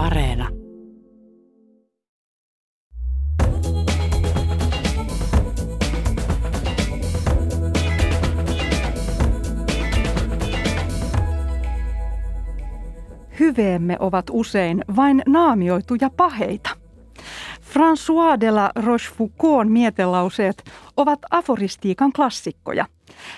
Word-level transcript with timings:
Areena. 0.00 0.48
Hyveemme 13.40 13.96
ovat 13.98 14.24
usein 14.30 14.84
vain 14.96 15.22
naamioituja 15.26 16.10
paheita. 16.16 16.70
François 17.60 18.40
de 18.40 18.50
la 18.50 18.70
Rochefoucaultin 18.76 19.72
mietelauseet 19.72 20.64
ovat 20.96 21.18
aforistiikan 21.30 22.12
klassikkoja. 22.12 22.86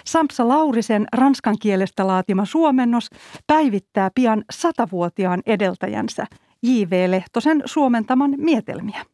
Samsa 0.05 0.49
Laurisen 0.49 1.07
ranskan 1.13 1.57
kielestä 1.63 2.07
laatima 2.07 2.45
suomennos 2.45 3.11
päivittää 3.47 4.11
pian 4.15 4.45
satavuotiaan 4.51 5.43
edeltäjänsä 5.47 6.27
J.V. 6.63 7.11
Lehtosen 7.11 7.63
suomentaman 7.65 8.35
mietelmiä. 8.39 9.05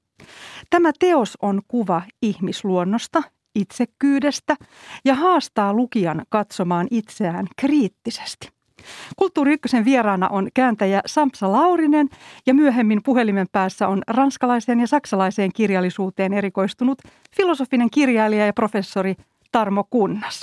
Tämä 0.71 0.91
teos 0.99 1.39
on 1.43 1.63
kuva 1.69 2.03
ihmisluonnosta, 2.23 3.23
itsekyydestä 3.55 4.57
ja 5.05 5.15
haastaa 5.15 5.73
lukijan 5.73 6.23
katsomaan 6.29 6.87
itseään 6.91 7.47
kriittisesti. 7.57 8.49
Kulttuuri 9.17 9.53
Ykkösen 9.53 9.85
vieraana 9.85 10.29
on 10.29 10.49
kääntäjä 10.55 11.01
Samsa 11.07 11.53
Laurinen 11.53 12.09
ja 12.47 12.55
myöhemmin 12.55 13.03
puhelimen 13.03 13.47
päässä 13.53 13.89
on 13.89 14.03
ranskalaiseen 14.07 14.81
ja 14.81 14.87
saksalaiseen 14.87 15.53
kirjallisuuteen 15.53 16.33
erikoistunut 16.33 16.99
filosofinen 17.37 17.91
kirjailija 17.91 18.47
ja 18.47 18.53
professori 18.53 19.15
Tarmo 19.53 19.85
Kunnas. 19.91 20.43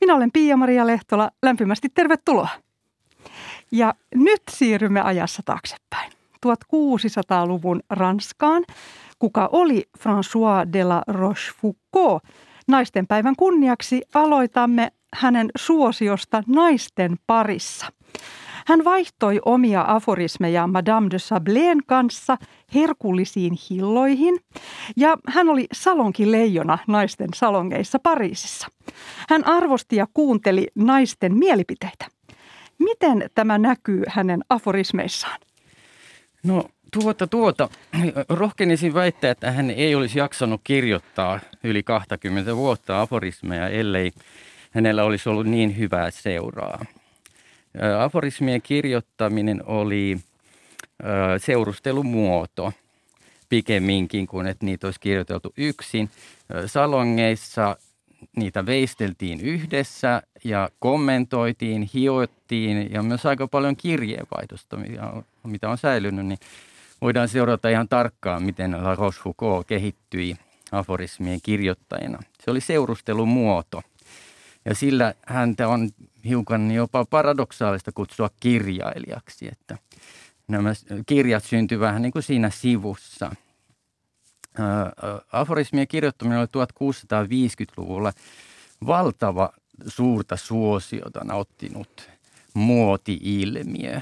Minä 0.00 0.14
olen 0.14 0.32
Pia-Maria 0.32 0.86
Lehtola. 0.86 1.30
Lämpimästi 1.42 1.88
tervetuloa. 1.88 2.48
Ja 3.72 3.94
nyt 4.14 4.42
siirrymme 4.50 5.00
ajassa 5.00 5.42
taaksepäin. 5.44 6.19
1600-luvun 6.46 7.80
Ranskaan, 7.90 8.64
kuka 9.18 9.48
oli 9.52 9.84
François 9.98 10.72
de 10.72 10.84
la 10.84 11.02
Rochefoucauld. 11.08 12.20
Naisten 12.68 13.06
päivän 13.06 13.36
kunniaksi 13.36 14.02
aloitamme 14.14 14.92
hänen 15.14 15.50
suosiosta 15.56 16.42
naisten 16.46 17.16
parissa. 17.26 17.86
Hän 18.66 18.84
vaihtoi 18.84 19.40
omia 19.44 19.84
aforismeja 19.88 20.66
Madame 20.66 21.10
de 21.10 21.18
Sableen 21.18 21.78
kanssa 21.86 22.36
herkullisiin 22.74 23.58
hilloihin 23.70 24.38
ja 24.96 25.16
hän 25.28 25.48
oli 25.48 25.66
salonkin 25.72 26.32
leijona 26.32 26.78
naisten 26.86 27.28
salongeissa 27.34 27.98
Pariisissa. 27.98 28.68
Hän 29.28 29.46
arvosti 29.46 29.96
ja 29.96 30.06
kuunteli 30.14 30.66
naisten 30.74 31.38
mielipiteitä. 31.38 32.06
Miten 32.78 33.30
tämä 33.34 33.58
näkyy 33.58 34.02
hänen 34.08 34.40
aforismeissaan? 34.48 35.38
No 36.42 36.68
tuota, 36.92 37.26
tuota. 37.26 37.68
Rohkenisin 38.28 38.94
väittää, 38.94 39.30
että 39.30 39.52
hän 39.52 39.70
ei 39.70 39.94
olisi 39.94 40.18
jaksanut 40.18 40.60
kirjoittaa 40.64 41.40
yli 41.64 41.82
20 41.82 42.56
vuotta 42.56 43.00
aforismeja, 43.00 43.68
ellei 43.68 44.12
hänellä 44.70 45.04
olisi 45.04 45.28
ollut 45.28 45.46
niin 45.46 45.78
hyvää 45.78 46.10
seuraa. 46.10 46.84
Aforismien 47.98 48.62
kirjoittaminen 48.62 49.62
oli 49.66 50.18
seurustelumuoto 51.38 52.72
pikemminkin 53.48 54.26
kuin 54.26 54.46
että 54.46 54.66
niitä 54.66 54.86
olisi 54.86 55.00
kirjoiteltu 55.00 55.52
yksin. 55.56 56.10
Salongeissa 56.66 57.76
niitä 58.36 58.66
veisteltiin 58.66 59.40
yhdessä 59.40 60.22
ja 60.44 60.68
kommentoitiin, 60.78 61.90
hiottiin 61.94 62.92
ja 62.92 63.02
myös 63.02 63.26
aika 63.26 63.48
paljon 63.48 63.76
kirjeenvaihdosta, 63.76 64.78
mitä 65.44 65.68
on 65.68 65.78
säilynyt, 65.78 66.26
niin 66.26 66.38
voidaan 67.00 67.28
seurata 67.28 67.68
ihan 67.68 67.88
tarkkaan, 67.88 68.42
miten 68.42 68.84
La 68.84 68.94
Rochefoucauld 68.94 69.64
kehittyi 69.64 70.36
aforismien 70.72 71.40
kirjoittajana. 71.42 72.18
Se 72.44 72.50
oli 72.50 72.60
seurustelumuoto. 72.60 73.82
Ja 74.64 74.74
sillä 74.74 75.14
häntä 75.26 75.68
on 75.68 75.90
hiukan 76.24 76.70
jopa 76.70 77.04
paradoksaalista 77.04 77.92
kutsua 77.92 78.30
kirjailijaksi, 78.40 79.48
että 79.48 79.78
nämä 80.48 80.72
kirjat 81.06 81.44
syntyvät 81.44 81.86
vähän 81.86 82.02
niin 82.02 82.12
kuin 82.12 82.22
siinä 82.22 82.50
sivussa. 82.50 83.36
Aforismien 85.32 85.88
kirjoittaminen 85.88 86.38
oli 86.38 86.46
1650-luvulla 86.46 88.12
valtava 88.86 89.52
suurta 89.86 90.36
suosiota 90.36 91.24
nauttinut 91.24 92.10
muoti-ilmiö. 92.54 94.00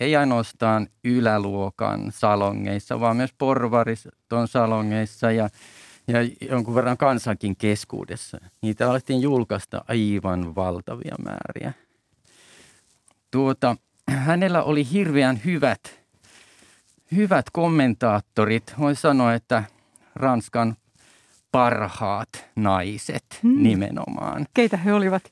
Ei 0.00 0.16
ainoastaan 0.16 0.88
yläluokan 1.04 2.12
salongeissa, 2.12 3.00
vaan 3.00 3.16
myös 3.16 3.34
porvariston 3.38 4.48
salongeissa 4.48 5.32
ja 5.32 5.48
ja 6.08 6.18
jonkun 6.50 6.74
verran 6.74 6.96
kansankin 6.96 7.56
keskuudessa. 7.56 8.38
Niitä 8.62 8.90
alettiin 8.90 9.20
julkaista 9.20 9.84
aivan 9.88 10.54
valtavia 10.54 11.14
määriä. 11.24 11.72
Tuota, 13.30 13.76
hänellä 14.08 14.62
oli 14.62 14.90
hirveän 14.92 15.40
hyvät, 15.44 16.00
hyvät 17.16 17.46
kommentaattorit. 17.52 18.74
Voin 18.78 18.96
sanoa, 18.96 19.34
että 19.34 19.64
Ranskan 20.14 20.76
parhaat 21.52 22.28
naiset 22.56 23.24
hmm. 23.42 23.62
nimenomaan. 23.62 24.46
Keitä 24.54 24.76
he 24.76 24.92
olivat? 24.92 25.22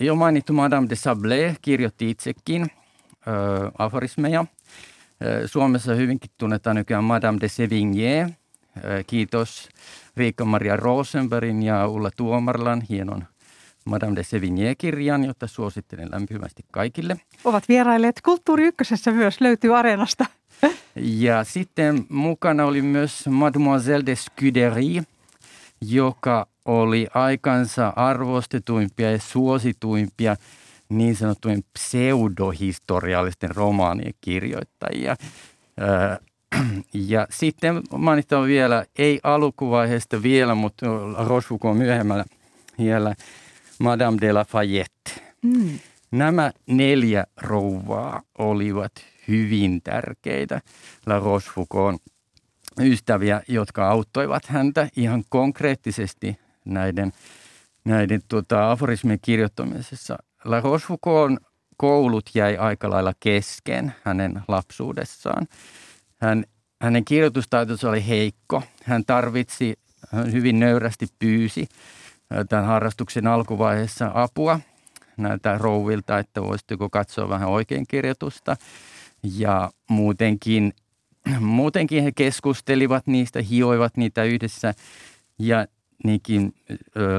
jo 0.00 0.14
mainittu 0.14 0.52
Madame 0.52 0.88
de 0.90 0.94
Sablé 0.94 1.56
kirjoitti 1.62 2.10
itsekin 2.10 2.66
aforismeja. 3.78 4.44
Suomessa 5.46 5.94
hyvinkin 5.94 6.30
tunnetaan 6.38 6.76
nykyään 6.76 7.04
Madame 7.04 7.38
de 7.40 7.46
Sévigné. 7.46 8.32
Kiitos 9.06 9.68
Riikka-Maria 10.16 10.76
Rosenbergin 10.76 11.62
ja 11.62 11.88
Ulla 11.88 12.10
Tuomarlan 12.16 12.82
hienon 12.90 13.24
Madame 13.84 14.16
de 14.16 14.22
Sevigné-kirjan, 14.22 15.24
jota 15.24 15.46
suosittelen 15.46 16.08
lämpimästi 16.12 16.64
kaikille. 16.70 17.16
Ovat 17.44 17.68
vierailleet 17.68 18.20
Kulttuuri 18.20 18.64
Ykkösessä 18.64 19.12
myös, 19.12 19.40
löytyy 19.40 19.78
Areenasta. 19.78 20.26
Ja 20.96 21.44
sitten 21.44 22.06
mukana 22.08 22.64
oli 22.64 22.82
myös 22.82 23.28
Mademoiselle 23.28 24.06
de 24.06 24.16
Scuderie, 24.16 25.02
joka 25.80 26.46
oli 26.64 27.06
aikansa 27.14 27.92
arvostetuimpia 27.96 29.10
ja 29.10 29.18
suosituimpia 29.18 30.36
niin 30.88 31.16
sanottujen 31.16 31.62
pseudohistoriallisten 31.72 33.56
romaanien 33.56 34.14
kirjoittajia. 34.20 35.16
Ja 36.94 37.26
sitten 37.30 37.82
mainitaan 37.98 38.46
vielä, 38.46 38.84
ei 38.98 39.20
alkuvaiheesta 39.22 40.22
vielä, 40.22 40.54
mutta 40.54 40.86
Rochefoucauld 41.26 41.76
myöhemmällä 41.76 42.24
vielä, 42.78 43.14
Madame 43.78 44.18
de 44.20 44.32
la 44.32 44.44
Fayette. 44.44 45.10
Mm. 45.42 45.78
Nämä 46.10 46.52
neljä 46.66 47.24
rouvaa 47.36 48.22
olivat 48.38 48.92
hyvin 49.28 49.82
tärkeitä 49.82 50.60
La 51.06 51.18
Rochefoucauld 51.18 51.98
ystäviä, 52.80 53.42
jotka 53.48 53.88
auttoivat 53.88 54.46
häntä 54.46 54.88
ihan 54.96 55.24
konkreettisesti 55.28 56.38
näiden, 56.64 57.12
näiden 57.84 58.20
tuota, 58.28 58.70
aforismien 58.70 59.18
kirjoittamisessa. 59.22 60.18
La 60.44 60.60
Rochefoucauld 60.60 61.38
koulut 61.76 62.30
jäi 62.34 62.56
aika 62.56 62.90
lailla 62.90 63.12
kesken 63.20 63.94
hänen 64.04 64.42
lapsuudessaan. 64.48 65.46
Hän, 66.16 66.44
hänen 66.82 67.04
kirjoitustaitonsa 67.04 67.88
oli 67.88 68.08
heikko. 68.08 68.62
Hän 68.84 69.04
tarvitsi, 69.04 69.78
hän 70.12 70.32
hyvin 70.32 70.60
nöyrästi 70.60 71.06
pyysi 71.18 71.68
tämän 72.48 72.64
harrastuksen 72.66 73.26
alkuvaiheessa 73.26 74.10
apua 74.14 74.60
näiltä 75.16 75.58
rouvilta, 75.58 76.18
että 76.18 76.42
voisitteko 76.42 76.90
katsoa 76.90 77.28
vähän 77.28 77.48
oikein 77.48 77.84
kirjoitusta. 77.88 78.56
Ja 79.22 79.70
muutenkin, 79.90 80.72
muutenkin 81.40 82.02
he 82.02 82.12
keskustelivat 82.12 83.06
niistä, 83.06 83.42
hioivat 83.42 83.96
niitä 83.96 84.24
yhdessä. 84.24 84.74
Ja 85.38 85.66
niinkin 86.04 86.54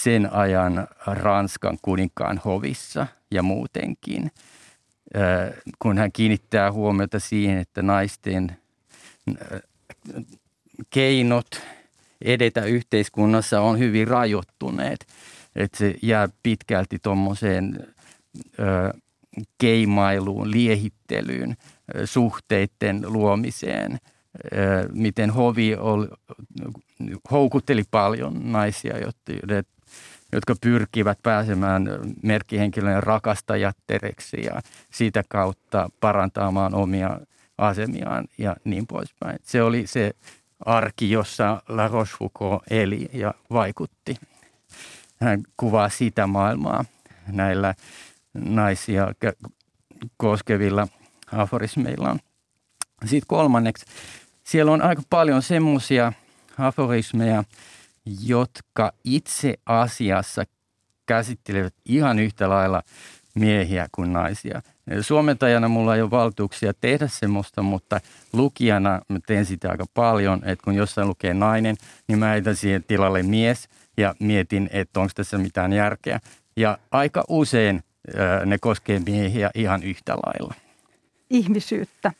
sen 0.03 0.33
ajan 0.33 0.89
Ranskan 1.07 1.79
kuninkaan 1.83 2.41
hovissa 2.45 3.07
ja 3.31 3.43
muutenkin– 3.43 4.31
kun 5.79 5.99
hän 5.99 6.13
kiinnittää 6.13 6.73
huomiota 6.73 7.19
siihen, 7.19 7.59
että 7.59 7.83
naisten 7.83 8.57
keinot 10.91 11.63
edetä 12.23 12.65
yhteiskunnassa 12.65 13.61
on 13.61 13.79
hyvin 13.79 14.09
rajoittuneet. 14.09 15.07
Että 15.57 15.79
se 15.79 15.95
jää 16.03 16.29
pitkälti 16.43 16.99
tuommoiseen 17.03 17.87
keimailuun, 19.59 20.51
liehittelyyn, 20.51 21.57
suhteiden 22.05 23.03
luomiseen, 23.07 23.99
miten 24.93 25.31
hovi 25.31 25.75
oli, 25.75 26.09
houkutteli 27.31 27.83
paljon 27.91 28.53
naisia, 28.53 28.99
jotta 28.99 29.33
jotka 30.33 30.55
pyrkivät 30.61 31.19
pääsemään 31.23 31.89
merkkihenkilöiden 32.23 33.03
rakastajattereksi 33.03 34.45
ja 34.45 34.61
siitä 34.91 35.23
kautta 35.29 35.91
parantamaan 36.01 36.75
omia 36.75 37.21
asemiaan 37.59 38.25
ja 38.39 38.57
niin 38.65 38.87
poispäin. 38.87 39.39
Se 39.43 39.63
oli 39.63 39.87
se 39.87 40.11
arki, 40.67 41.11
jossa 41.11 41.63
La 41.69 41.89
Rochefoucauld 41.89 42.61
eli 42.71 43.11
ja 43.13 43.35
vaikutti. 43.51 44.17
Hän 45.21 45.43
kuvaa 45.57 45.89
sitä 45.89 46.27
maailmaa 46.27 46.85
näillä 47.27 47.75
naisia 48.35 49.13
koskevilla 50.17 50.89
aforismeillaan. 51.33 52.21
Sitten 53.05 53.27
kolmanneksi, 53.27 53.87
siellä 54.45 54.73
on 54.73 54.83
aika 54.83 55.03
paljon 55.11 55.43
semmoisia 55.43 56.13
aforismeja, 56.59 57.45
jotka 58.07 58.93
itse 59.05 59.55
asiassa 59.67 60.45
käsittelevät 61.07 61.75
ihan 61.85 62.19
yhtä 62.19 62.49
lailla 62.49 62.83
miehiä 63.35 63.87
kuin 63.93 64.13
naisia. 64.13 64.63
Suomentajana 65.01 65.69
mulla 65.69 65.97
ei 65.97 66.03
ole 66.03 66.11
valtuuksia 66.11 66.73
tehdä 66.81 67.09
semmoista, 67.09 67.63
mutta 67.63 68.01
lukijana 68.33 69.01
mä 69.09 69.19
teen 69.27 69.47
sitä 69.47 69.71
aika 69.71 69.85
paljon, 69.95 70.43
että 70.45 70.65
kun 70.65 70.75
jossain 70.75 71.09
lukee 71.09 71.35
nainen, 71.35 71.77
niin 72.09 72.19
mä 72.19 72.29
heitän 72.29 72.57
siihen 72.57 72.85
tilalle 72.85 73.23
mies 73.23 73.69
ja 73.97 74.15
mietin, 74.21 74.71
että 74.73 75.01
onko 75.01 75.13
tässä 75.15 75.39
mitään 75.39 75.73
järkeä. 75.73 76.21
Ja 76.57 76.79
aika 76.91 77.25
usein 77.29 77.83
ne 78.47 78.59
koskee 78.59 79.01
miehiä 79.07 79.51
ihan 79.55 79.83
yhtä 79.83 80.17
lailla 80.17 80.55
ihmisyyttä. 81.31 82.13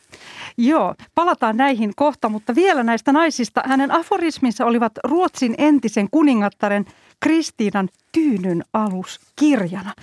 Joo, 0.57 0.95
palataan 1.15 1.57
näihin 1.57 1.93
kohta, 1.97 2.29
mutta 2.29 2.55
vielä 2.55 2.83
näistä 2.83 3.13
naisista. 3.13 3.63
Hänen 3.67 3.91
aforisminsa 3.91 4.67
olivat 4.67 4.93
Ruotsin 5.05 5.55
entisen 5.59 6.09
kuningattaren 6.11 6.85
Kristiinan 7.21 7.89
tyynyn 8.13 8.65
aluskirjana. 8.73 9.95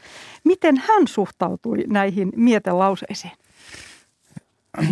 Miten 0.44 0.77
hän 0.77 1.07
suhtautui 1.07 1.83
näihin 1.88 2.31
mietelauseisiin? 2.36 3.33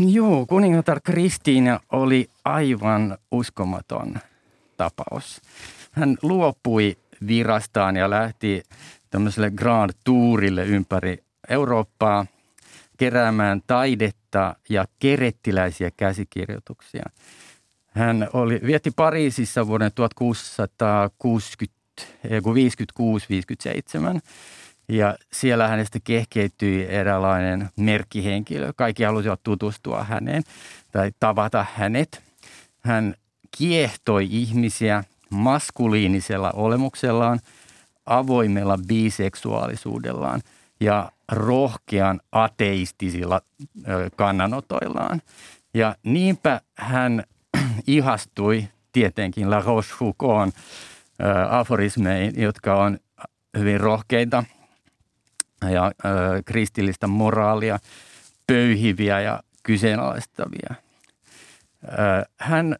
Joo, 0.07 0.45
kuningatar 0.45 0.99
Kristiina 1.03 1.79
oli 1.91 2.29
aivan 2.45 3.17
uskomaton 3.31 4.15
tapaus. 4.77 5.41
Hän 5.91 6.17
luopui 6.21 6.97
virastaan 7.27 7.95
ja 7.95 8.09
lähti 8.09 8.63
tämmöiselle 9.09 9.51
Grand 9.51 9.91
Tourille 10.03 10.65
ympäri 10.65 11.17
Eurooppaa– 11.49 12.25
keräämään 12.97 13.61
taidetta 13.67 14.55
ja 14.69 14.85
kerettiläisiä 14.99 15.91
käsikirjoituksia. 15.97 17.03
Hän 17.87 18.29
oli, 18.33 18.61
vietti 18.65 18.91
Pariisissa 18.95 19.67
vuoden 19.67 19.91
1660, 19.95 21.75
56-57 24.17 24.19
ja 24.89 25.15
siellä 25.33 25.67
hänestä 25.67 25.99
kehkeytyi 26.03 26.85
eräänlainen 26.89 27.69
merkkihenkilö. 27.75 28.73
Kaikki 28.75 29.03
halusivat 29.03 29.43
tutustua 29.43 30.03
häneen 30.03 30.43
tai 30.91 31.11
tavata 31.19 31.65
hänet. 31.75 32.21
Hän 32.81 33.15
kiehtoi 33.57 34.27
ihmisiä 34.31 35.03
maskuliinisella 35.29 36.51
olemuksellaan, 36.51 37.39
avoimella 38.05 38.79
biseksuaalisuudellaan 38.87 40.41
ja 40.79 41.11
rohkean 41.31 42.21
ateistisilla 42.31 43.41
kannanotoillaan. 44.15 45.21
Ja 45.73 45.95
niinpä 46.03 46.61
hän 46.77 47.23
ihastui 47.87 48.67
tietenkin 48.91 49.49
La 49.49 49.61
Rochefoucauld 49.61 50.51
aforismeihin, 51.49 52.41
jotka 52.41 52.75
on 52.75 52.99
hyvin 53.57 53.79
rohkeita 53.79 54.43
ja 55.71 55.91
kristillistä 56.45 57.07
moraalia 57.07 57.79
pöyhiviä 58.47 59.21
ja 59.21 59.43
kyseenalaistavia. 59.63 60.75
Hän 62.39 62.75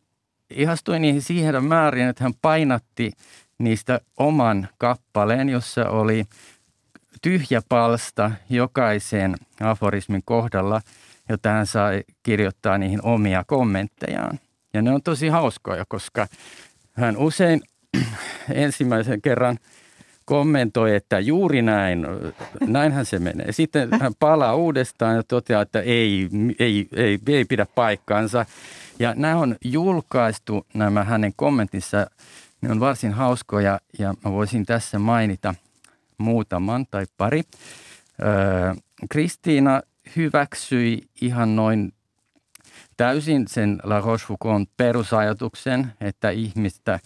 ihastui 0.50 1.00
niihin 1.00 1.22
siihen 1.22 1.64
määrin, 1.64 2.08
että 2.08 2.24
hän 2.24 2.34
painatti 2.42 3.12
niistä 3.58 4.02
oman 4.18 4.68
kappaleen, 4.78 5.50
jossa 5.50 5.90
oli– 5.90 6.26
tyhjä 7.26 7.62
palsta 7.70 8.32
jokaisen 8.50 9.36
aforismin 9.62 10.22
kohdalla, 10.26 10.82
jota 11.30 11.50
hän 11.50 11.68
sai 11.68 12.04
kirjoittaa 12.24 12.78
niihin 12.78 13.00
omia 13.04 13.44
kommenttejaan. 13.48 14.40
Ja 14.74 14.82
ne 14.82 14.92
on 14.92 15.02
tosi 15.02 15.28
hauskoja, 15.28 15.86
koska 15.88 16.28
hän 16.94 17.18
usein 17.18 17.62
ensimmäisen 18.54 19.22
kerran 19.22 19.58
kommentoi, 20.26 20.96
että 20.96 21.20
juuri 21.20 21.62
näin, 21.62 22.08
näinhän 22.68 23.06
se 23.06 23.20
menee. 23.20 23.52
Sitten 23.52 23.90
hän 24.02 24.14
palaa 24.20 24.56
uudestaan 24.56 25.16
ja 25.16 25.24
toteaa, 25.24 25.62
että 25.62 25.82
ei, 25.82 26.30
ei, 26.60 26.88
ei, 26.96 27.20
ei 27.28 27.46
pidä 27.46 27.66
paikkaansa. 27.76 28.46
Ja 29.00 29.14
nämä 29.16 29.36
on 29.36 29.56
julkaistu, 29.64 30.66
nämä 30.74 31.04
hänen 31.04 31.34
kommentissa, 31.36 32.08
ne 32.62 32.72
on 32.72 32.80
varsin 32.80 33.14
hauskoja 33.14 33.80
ja 34.00 34.14
mä 34.26 34.32
voisin 34.32 34.66
tässä 34.66 35.00
mainita– 35.00 35.56
muutaman 36.18 36.86
tai 36.92 37.06
pari. 37.18 37.42
Kristiina 39.10 39.82
hyväksyi 40.16 41.10
ihan 41.22 41.56
noin 41.56 41.94
täysin 42.98 43.48
sen 43.48 43.80
La 43.84 44.00
Rochefoucauld 44.00 44.66
perusajatuksen, 44.78 45.94
että 46.02 46.30
ihmistä 46.30 47.00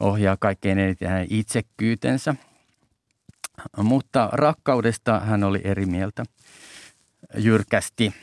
ohjaa 0.00 0.36
kaikkein 0.40 0.78
eniten 0.78 1.08
hänen 1.08 1.26
itsekyytensä. 1.30 2.34
Mutta 3.76 4.28
rakkaudesta 4.32 5.20
hän 5.20 5.44
oli 5.44 5.60
eri 5.64 5.86
mieltä 5.86 6.24
jyrkästi. 7.36 8.14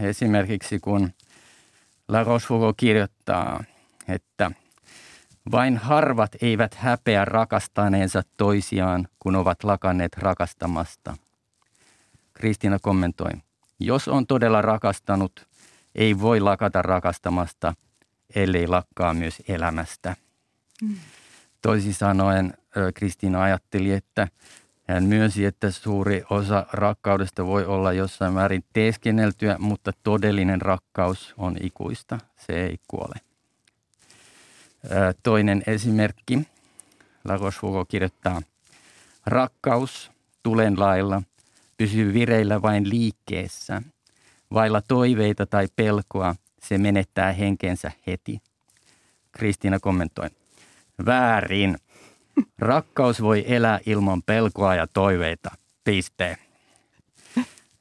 Esimerkiksi 0.00 0.78
kun 0.78 1.10
La 2.08 2.24
Rochefoucauld 2.24 2.74
kirjoittaa, 2.76 3.64
että– 4.08 4.50
vain 5.50 5.76
harvat 5.76 6.36
eivät 6.42 6.74
häpeä 6.74 7.24
rakastaneensa 7.24 8.22
toisiaan, 8.36 9.08
kun 9.18 9.36
ovat 9.36 9.64
lakanneet 9.64 10.16
rakastamasta. 10.16 11.16
Kristiina 12.32 12.78
kommentoi, 12.78 13.30
jos 13.80 14.08
on 14.08 14.26
todella 14.26 14.62
rakastanut, 14.62 15.46
ei 15.94 16.20
voi 16.20 16.40
lakata 16.40 16.82
rakastamasta, 16.82 17.74
ellei 18.34 18.66
lakkaa 18.66 19.14
myös 19.14 19.42
elämästä. 19.48 20.16
Mm. 20.82 20.96
Toisin 21.62 21.94
sanoen 21.94 22.54
Kristiina 22.94 23.42
ajatteli, 23.42 23.92
että 23.92 24.28
hän 24.88 25.04
myönsi, 25.04 25.44
että 25.44 25.70
suuri 25.70 26.24
osa 26.30 26.66
rakkaudesta 26.72 27.46
voi 27.46 27.64
olla 27.64 27.92
jossain 27.92 28.34
määrin 28.34 28.64
teeskenneltyä, 28.72 29.56
mutta 29.58 29.92
todellinen 30.02 30.62
rakkaus 30.62 31.34
on 31.36 31.56
ikuista. 31.60 32.18
Se 32.36 32.52
ei 32.52 32.78
kuole. 32.88 33.31
Toinen 35.22 35.62
esimerkki. 35.66 36.38
La 37.24 37.36
Rochefoucauld 37.36 37.86
kirjoittaa, 37.88 38.42
rakkaus 39.26 40.10
tulen 40.42 40.80
lailla 40.80 41.22
pysyy 41.76 42.14
vireillä 42.14 42.62
vain 42.62 42.88
liikkeessä. 42.88 43.82
Vailla 44.52 44.82
toiveita 44.82 45.46
tai 45.46 45.68
pelkoa 45.76 46.34
se 46.62 46.78
menettää 46.78 47.32
henkensä 47.32 47.92
heti. 48.06 48.40
Kristiina 49.32 49.80
kommentoi, 49.80 50.30
väärin. 51.06 51.78
Rakkaus 52.58 53.22
voi 53.22 53.44
elää 53.46 53.80
ilman 53.86 54.22
pelkoa 54.22 54.74
ja 54.74 54.86
toiveita. 54.86 55.50
Piste. 55.84 56.38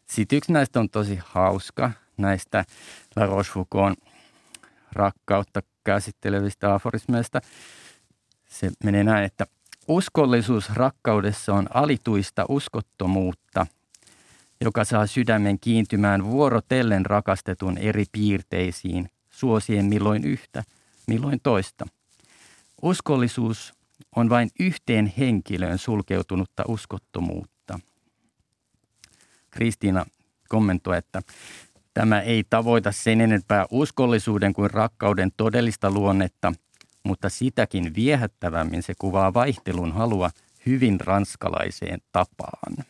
Sitten 0.06 0.38
yksi 0.38 0.52
näistä 0.52 0.80
on 0.80 0.90
tosi 0.90 1.20
hauska, 1.26 1.92
näistä 2.18 2.66
La 3.16 3.26
Rochefoucauld 3.26 3.96
rakkautta 4.94 5.62
käsittelevistä 5.84 6.74
aforismeista. 6.74 7.42
Se 8.50 8.72
menee 8.84 9.04
näin, 9.04 9.26
että 9.26 9.48
uskollisuus 9.88 10.70
rakkaudessa 10.70 11.54
on 11.54 11.68
alituista 11.74 12.46
uskottomuutta, 12.50 13.68
joka 14.62 14.86
saa 14.86 15.08
sydämen 15.08 15.60
kiintymään 15.60 16.26
vuorotellen 16.26 17.06
rakastetun 17.06 17.78
eri 17.78 18.06
piirteisiin, 18.12 19.10
suosien 19.30 19.86
milloin 19.86 20.26
yhtä, 20.26 20.64
milloin 21.08 21.40
toista. 21.44 21.86
Uskollisuus 22.82 23.74
on 24.16 24.30
vain 24.30 24.50
yhteen 24.60 25.14
henkilöön 25.18 25.78
sulkeutunutta 25.78 26.64
uskottomuutta. 26.68 27.80
Kristiina 29.52 30.06
kommentoi, 30.50 30.98
että 30.98 31.22
tämä 31.94 32.22
ei 32.22 32.44
tavoita 32.50 32.92
sen 32.92 33.22
enempää 33.22 33.66
uskollisuuden 33.72 34.54
kuin 34.54 34.72
rakkauden 34.72 35.32
todellista 35.38 35.92
luonnetta, 35.92 36.54
mutta 37.04 37.30
sitäkin 37.30 37.96
viehättävämmin 37.96 38.84
se 38.84 38.94
kuvaa 39.00 39.34
vaihtelun 39.34 39.92
halua 39.92 40.30
hyvin 40.66 41.00
ranskalaiseen 41.00 42.00
tapaan. 42.12 42.86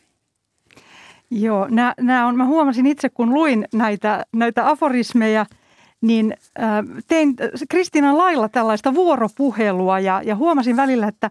Joo, 1.30 1.68
nämä, 1.70 1.94
nämä 2.00 2.26
on, 2.26 2.36
mä 2.36 2.46
huomasin 2.46 2.86
itse 2.86 3.08
kun 3.08 3.34
luin 3.34 3.68
näitä, 3.72 4.26
näitä 4.32 4.68
aforismeja– 4.68 5.46
niin 6.02 6.36
äh, 6.62 7.04
tein 7.08 7.36
Kristiinan 7.68 8.18
lailla 8.18 8.48
tällaista 8.48 8.94
vuoropuhelua 8.94 10.00
ja, 10.00 10.22
ja 10.24 10.36
huomasin 10.36 10.76
välillä, 10.76 11.08
että 11.08 11.30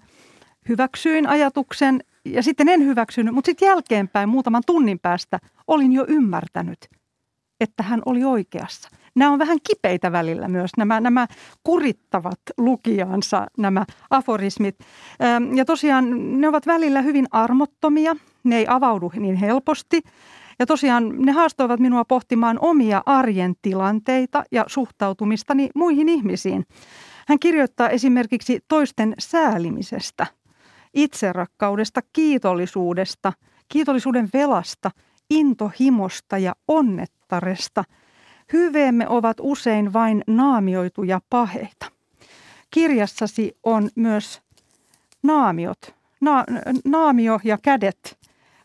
hyväksyin 0.70 1.28
ajatuksen 1.28 2.04
ja 2.25 2.44
sitten 2.44 2.70
en 2.70 2.86
hyväksynyt, 2.86 3.34
mutta 3.34 3.46
sitten 3.46 3.66
jälkeenpäin 3.66 4.30
muutaman 4.30 4.63
tunnin 4.66 5.00
päästä 5.00 5.40
olin 5.68 5.94
jo 5.94 6.06
ymmärtänyt, 6.08 6.78
että 7.62 7.84
hän 7.84 8.01
oli 8.06 8.24
oikeassa. 8.24 8.89
Nämä 9.15 9.32
on 9.32 9.39
vähän 9.39 9.58
kipeitä 9.68 10.12
välillä 10.12 10.48
myös, 10.48 10.72
nämä, 10.77 11.00
nämä 11.00 11.27
kurittavat 11.63 12.39
lukijansa, 12.58 13.48
nämä 13.58 13.86
aforismit. 14.10 14.75
Ja 15.56 15.65
tosiaan 15.65 16.41
ne 16.41 16.48
ovat 16.48 16.68
välillä 16.68 17.01
hyvin 17.01 17.27
armottomia, 17.32 18.15
ne 18.44 18.58
ei 18.58 18.65
avaudu 18.70 19.12
niin 19.15 19.36
helposti– 19.36 20.01
ja 20.62 20.65
tosiaan 20.65 21.10
ne 21.18 21.32
haastoivat 21.32 21.80
minua 21.80 22.06
pohtimaan 22.06 22.58
omia 22.62 23.03
arjen 23.06 23.53
tilanteita 23.62 24.44
ja 24.51 24.65
suhtautumistani 24.68 25.70
muihin 25.75 26.10
ihmisiin. 26.10 26.65
Hän 27.27 27.39
kirjoittaa 27.39 27.89
esimerkiksi 27.89 28.60
toisten 28.68 29.13
säälimisestä, 29.20 30.27
itserakkaudesta, 30.94 32.01
kiitollisuudesta, 32.13 33.34
kiitollisuuden 33.68 34.30
velasta, 34.34 34.91
intohimosta 35.30 36.38
ja 36.38 36.56
onnettaresta. 37.31 37.83
Hyveemme 38.53 39.07
ovat 39.07 39.38
usein 39.39 39.93
vain 39.93 40.23
naamioituja 40.27 41.21
paheita. 41.29 41.85
Kirjassasi 42.71 43.57
on 43.63 43.89
myös 43.95 44.41
naamiot, 45.23 45.95
na, 46.21 46.45
naamio 46.85 47.39
ja 47.43 47.57
kädet 47.61 48.17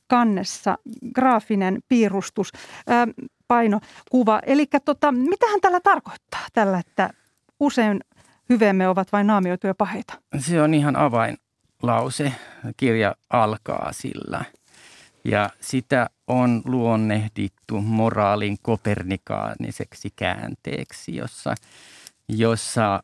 kannessa 0.08 0.78
graafinen 1.14 1.78
piirustus, 1.88 2.52
ää, 2.86 3.06
painokuva. 3.48 4.40
Eli 4.46 4.66
tota, 4.84 5.12
mitähän 5.12 5.60
tällä 5.60 5.80
tarkoittaa 5.80 6.46
tällä, 6.52 6.78
että 6.78 7.10
usein 7.60 8.00
hyveemme 8.48 8.88
ovat 8.88 9.12
vain 9.12 9.26
naamioituja 9.26 9.74
paheita? 9.74 10.14
Se 10.38 10.62
on 10.62 10.74
ihan 10.74 10.96
avainlause. 10.96 12.32
Kirja 12.76 13.14
alkaa 13.30 13.92
sillä. 13.92 14.44
Ja 15.26 15.50
sitä 15.60 16.10
on 16.26 16.62
luonnehdittu 16.64 17.80
moraalin 17.80 18.56
kopernikaaniseksi 18.62 20.12
käänteeksi, 20.16 21.16
jossa, 21.16 21.54
jossa 22.28 22.94
äh, 22.94 23.02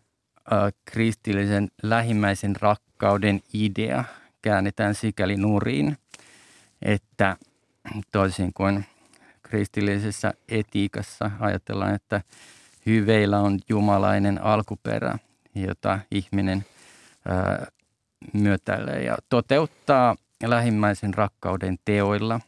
kristillisen 0.85 1.69
lähimmäisen 1.83 2.57
rakkauden 2.57 3.41
idea 3.55 4.05
käännetään 4.43 4.95
sikäli 4.95 5.37
nurin, 5.37 5.99
että 6.83 7.37
toisin 8.12 8.52
kuin 8.55 8.85
kristillisessä 9.43 10.35
etiikassa 10.49 11.31
ajatellaan, 11.41 11.95
että 11.95 12.21
hyveillä 12.87 13.41
on 13.41 13.59
jumalainen 13.69 14.45
alkuperä, 14.45 15.19
jota 15.55 15.99
ihminen 16.11 16.64
ää, 17.29 17.67
myötäilee 18.33 19.02
ja 19.02 19.17
toteuttaa 19.29 20.17
lähimmäisen 20.51 21.15
rakkauden 21.15 21.79
teoilla, 21.85 22.41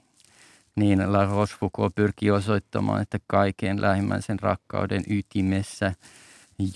niin 0.76 1.12
La 1.12 1.24
Rochefoucauld 1.24 1.90
pyrkii 1.94 2.30
osoittamaan, 2.30 3.02
että 3.02 3.18
kaiken 3.26 3.80
lähimmäisen 3.80 4.38
rakkauden 4.38 5.02
ytimessä 5.10 5.92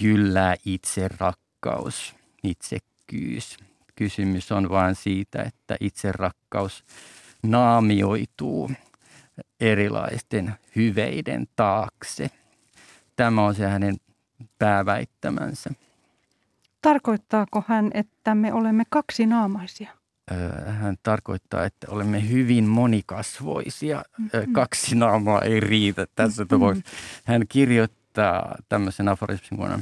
jyllää 0.01 0.55
itse 0.65 1.09
rakkaus, 1.19 2.15
itsekkyys. 2.43 3.57
Kysymys 3.95 4.53
on 4.53 4.69
vain 4.69 4.95
siitä, 4.95 5.43
että 5.43 5.77
itse 5.81 6.13
rakkaus 6.13 6.85
naamioituu 7.43 8.71
erilaisten 9.61 10.55
hyveiden 10.77 11.47
taakse. 11.57 12.31
Tämä 13.17 13.47
on 13.47 13.55
se 13.55 13.67
hänen 13.69 13.97
pääväittämänsä. 14.59 15.71
Tarkoittaako 16.83 17.65
hän, 17.67 17.91
että 17.95 18.35
me 18.35 18.53
olemme 18.53 18.85
kaksinaamaisia? 18.91 19.98
Hän 20.67 20.97
tarkoittaa, 21.03 21.65
että 21.65 21.87
olemme 21.91 22.29
hyvin 22.29 22.65
monikasvoisia. 22.65 24.03
Mm-hmm. 24.19 24.53
Kaksi 24.53 24.95
naamaa 24.95 25.43
ei 25.43 25.61
riitä 25.61 26.07
tässä 26.15 26.47
mm-hmm. 26.51 26.83
Hän 27.25 27.43
kirjoittaa 27.49 28.57
tämmöisen 28.69 29.09
aforismin 29.09 29.59
vuonna. 29.59 29.81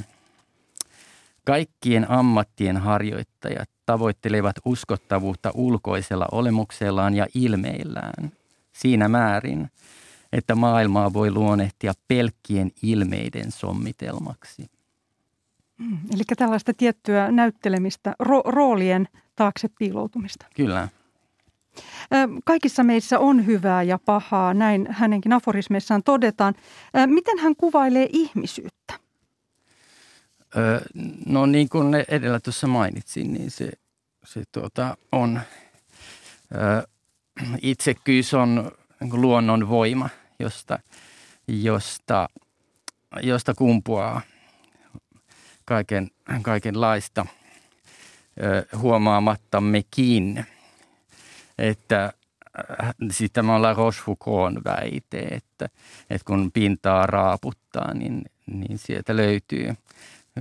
Kaikkien 1.45 2.11
ammattien 2.11 2.77
harjoittajat 2.77 3.69
tavoittelevat 3.85 4.55
uskottavuutta 4.65 5.51
ulkoisella 5.53 6.25
olemuksellaan 6.31 7.13
ja 7.13 7.27
ilmeillään 7.33 8.31
siinä 8.73 9.07
määrin, 9.07 9.69
että 10.33 10.55
maailmaa 10.55 11.13
voi 11.13 11.31
luonnehtia 11.31 11.93
pelkkien 12.07 12.71
ilmeiden 12.81 13.51
sommitelmaksi. 13.51 14.65
Mm, 15.77 15.97
eli 16.13 16.23
tällaista 16.37 16.73
tiettyä 16.73 17.31
näyttelemistä, 17.31 18.15
ro- 18.23 18.51
roolien 18.51 19.07
taakse 19.37 19.67
piiloutumista. 19.79 20.45
Kyllä. 20.55 20.87
Kaikissa 22.45 22.83
meissä 22.83 23.19
on 23.19 23.45
hyvää 23.45 23.83
ja 23.83 23.99
pahaa, 24.05 24.53
näin 24.53 24.87
hänenkin 24.91 25.33
aforismeissaan 25.33 26.03
todetaan. 26.03 26.53
Miten 27.05 27.39
hän 27.39 27.55
kuvailee 27.55 28.07
ihmisyyttä? 28.11 28.93
No 31.25 31.45
niin 31.45 31.69
kuin 31.69 31.95
edellä 32.07 32.39
tuossa 32.39 32.67
mainitsin, 32.67 33.33
niin 33.33 33.51
se, 33.51 33.71
se 34.25 34.43
tuota, 34.51 34.97
on, 35.11 35.41
ö, 36.55 36.87
itsekkyys 37.61 38.33
on 38.33 38.71
niin 39.01 39.21
luonnon 39.21 39.69
voima, 39.69 40.09
josta, 40.39 40.79
josta, 41.47 42.29
josta 43.21 43.53
kumpuaa 43.53 44.21
kaiken, 45.65 46.07
kaikenlaista 46.41 47.25
huomaamattammekin. 48.77 50.45
Että 51.57 52.13
siis 53.11 53.31
tämä 53.31 53.55
on 53.55 53.61
La 53.61 53.73
Rochefoucauld 53.73 54.57
väite, 54.65 55.19
että, 55.19 55.69
että 56.09 56.25
kun 56.25 56.51
pintaa 56.51 57.05
raaputtaa, 57.05 57.93
niin, 57.93 58.25
niin 58.47 58.77
sieltä 58.77 59.15
löytyy– 59.15 59.73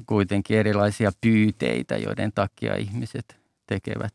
kuitenkin 0.07 0.59
erilaisia 0.59 1.13
pyyteitä, 1.21 1.97
joiden 1.97 2.33
takia 2.33 2.77
ihmiset 2.77 3.37
tekevät 3.67 4.15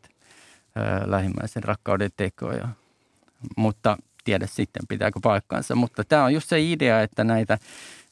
lähimmäisen 1.06 1.64
rakkauden 1.64 2.12
tekoja. 2.18 2.68
Mutta 3.58 3.98
tiedä 4.24 4.48
sitten 4.48 4.88
pitääkö 4.90 5.20
paikkansa, 5.24 5.76
mutta 5.76 6.04
tämä 6.04 6.24
on 6.24 6.34
just 6.34 6.50
se 6.50 6.62
idea, 6.62 7.02
että 7.02 7.24
näitä 7.24 7.58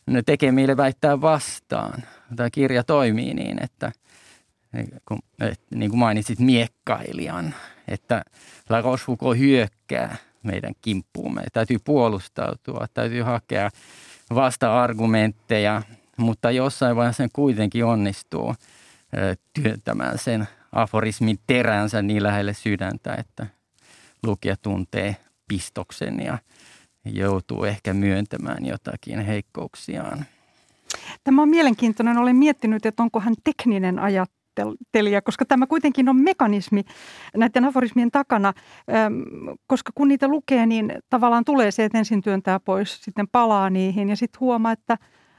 ne 0.06 0.22
tekee 0.22 0.52
meille 0.52 0.78
väittää 0.78 1.22
vastaan. 1.22 2.04
Tämä 2.36 2.50
kirja 2.50 2.84
toimii 2.84 3.34
niin, 3.34 3.64
että 3.64 3.92
kun, 5.06 5.20
et, 5.40 5.62
niin 5.76 5.90
kuin 5.90 6.00
mainitsit 6.00 6.40
miekkailijan, 6.40 7.56
että 7.88 8.24
La 8.70 8.82
Rochefoucauld 8.82 9.38
hyökkää 9.38 10.16
meidän 10.44 10.74
kimppuumme. 10.82 11.44
Täytyy 11.54 11.78
puolustautua, 11.84 12.86
täytyy 12.94 13.22
hakea 13.22 13.70
vasta-argumentteja, 14.36 15.82
mutta 16.18 16.52
jossain 16.52 16.96
vaiheessa 16.96 17.24
sen 17.24 17.30
kuitenkin 17.34 17.86
onnistuu 17.86 18.56
työntämään 19.54 20.18
sen 20.18 20.48
aforismin 20.72 21.40
teränsä 21.48 22.02
niin 22.02 22.24
lähelle 22.24 22.54
sydäntä, 22.54 23.16
että 23.16 23.48
lukija 24.24 24.56
tuntee 24.58 25.16
pistoksen 25.48 26.20
ja 26.20 26.38
joutuu 27.06 27.64
ehkä 27.64 27.94
myöntämään 27.94 28.66
jotakin 28.66 29.20
heikkouksiaan. 29.20 30.26
Tämä 31.24 31.42
on 31.42 31.50
mielenkiintoinen. 31.50 32.18
Olen 32.18 32.36
miettinyt, 32.36 32.86
että 32.86 33.04
onko 33.04 33.20
hän 33.20 33.36
tekninen 33.44 34.00
ajattelija, 34.62 35.22
koska 35.22 35.46
tämä 35.46 35.68
kuitenkin 35.68 36.10
on 36.10 36.22
mekanismi 36.22 36.84
näiden 37.38 37.66
aforismien 37.66 38.12
takana, 38.12 38.54
koska 39.68 39.92
kun 39.96 40.08
niitä 40.08 40.28
lukee, 40.28 40.66
niin 40.66 40.94
tavallaan 41.10 41.46
tulee 41.46 41.72
se, 41.72 41.84
että 41.84 41.98
ensin 41.98 42.22
työntää 42.22 42.60
pois, 42.60 43.02
sitten 43.02 43.28
palaa 43.28 43.70
niihin 43.70 44.10
ja 44.10 44.16
sitten 44.16 44.40
huomaa, 44.40 44.72
että 44.72 44.98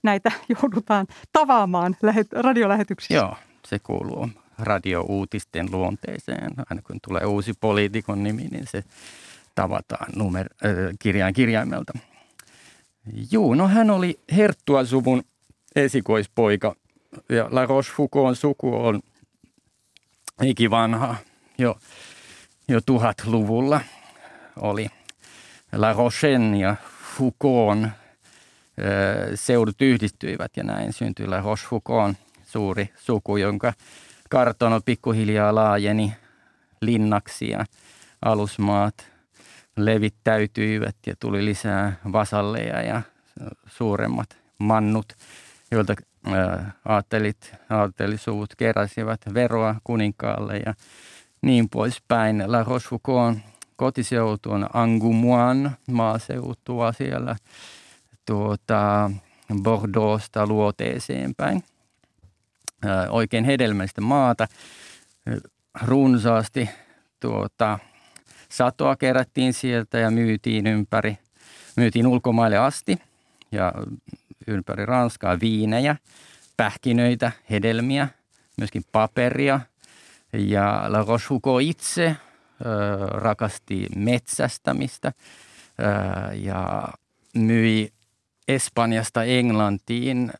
näitä 0.02 0.32
joudutaan 0.62 1.06
tavaamaan 1.32 1.96
radiolähetyksissä. 2.32 3.14
Joo, 3.14 3.36
se 3.66 3.78
kuuluu 3.78 4.28
radiouutisten 4.58 5.72
luonteeseen. 5.72 6.52
Aina 6.70 6.82
kun 6.82 6.98
tulee 7.08 7.24
uusi 7.24 7.52
poliitikon 7.60 8.22
nimi, 8.22 8.48
niin 8.50 8.66
se 8.70 8.84
tavataan 9.54 10.12
numer, 10.16 10.48
äh, 10.64 10.70
kirjain 10.98 11.34
kirjaimelta. 11.34 11.92
Juu, 13.30 13.54
no 13.54 13.68
hän 13.68 13.90
oli 13.90 14.20
Herttua-suvun 14.36 15.22
esikoispoika 15.76 16.74
ja 17.28 17.48
La 17.50 17.66
Rochefoucaultin 17.66 18.36
suku 18.36 18.74
on 18.86 19.00
ikivanha. 20.42 21.16
Jo, 21.58 21.78
jo 22.68 22.80
tuhatluvulla 22.86 23.80
oli 24.60 24.86
La 25.72 25.92
Rochen 25.92 26.54
ja 26.54 26.76
Foucaultin 27.16 27.90
seudut 29.34 29.82
yhdistyivät 29.82 30.56
ja 30.56 30.64
näin 30.64 30.92
syntyi 30.92 31.26
La 31.26 31.40
Rochefoucauld, 31.40 32.14
suuri 32.44 32.88
suku, 32.96 33.36
jonka 33.36 33.72
kartano 34.30 34.80
pikkuhiljaa 34.80 35.54
laajeni 35.54 36.12
linnaksi 36.80 37.50
ja 37.50 37.64
alusmaat 38.22 39.06
levittäytyivät 39.76 40.96
ja 41.06 41.14
tuli 41.20 41.44
lisää 41.44 41.96
vasalleja 42.12 42.82
ja 42.82 43.02
suuremmat 43.66 44.38
mannut, 44.58 45.12
joilta 45.74 45.94
aattelit, 46.84 47.54
aattelisuut 47.70 48.54
keräsivät 48.56 49.20
veroa 49.34 49.74
kuninkaalle 49.84 50.56
ja 50.56 50.74
niin 51.42 51.68
poispäin. 51.68 52.42
La 52.46 52.64
Rochefoucauld 52.64 53.36
kotiseutu 53.76 54.50
on 54.50 54.66
Angumuan 54.72 55.76
maaseutua 55.90 56.92
siellä 56.92 57.36
tuota, 58.26 59.10
Bordeauxsta 59.62 60.46
luoteeseen 60.46 61.34
päin. 61.34 61.64
Oikein 63.10 63.44
hedelmällistä 63.44 64.00
maata, 64.00 64.46
runsaasti 65.82 66.70
tuota, 67.20 67.78
satoa 68.48 68.96
kerättiin 68.96 69.52
sieltä 69.52 69.98
ja 69.98 70.10
myytiin 70.10 70.66
ympäri, 70.66 71.18
myytiin 71.76 72.06
ulkomaille 72.06 72.58
asti 72.58 72.98
ja 73.52 73.72
ympäri 74.46 74.86
Ranskaa 74.86 75.40
viinejä, 75.40 75.96
pähkinöitä, 76.56 77.32
hedelmiä, 77.50 78.08
myöskin 78.56 78.82
paperia. 78.92 79.60
Ja 80.32 80.84
La 80.88 80.98
Rochefoucauld 80.98 81.62
itse 81.62 82.06
ö, 82.06 82.16
rakasti 83.06 83.86
metsästämistä 83.96 85.12
ö, 85.12 86.34
ja 86.34 86.88
myi 87.34 87.92
Espanjasta 88.48 89.24
Englantiin 89.24 90.32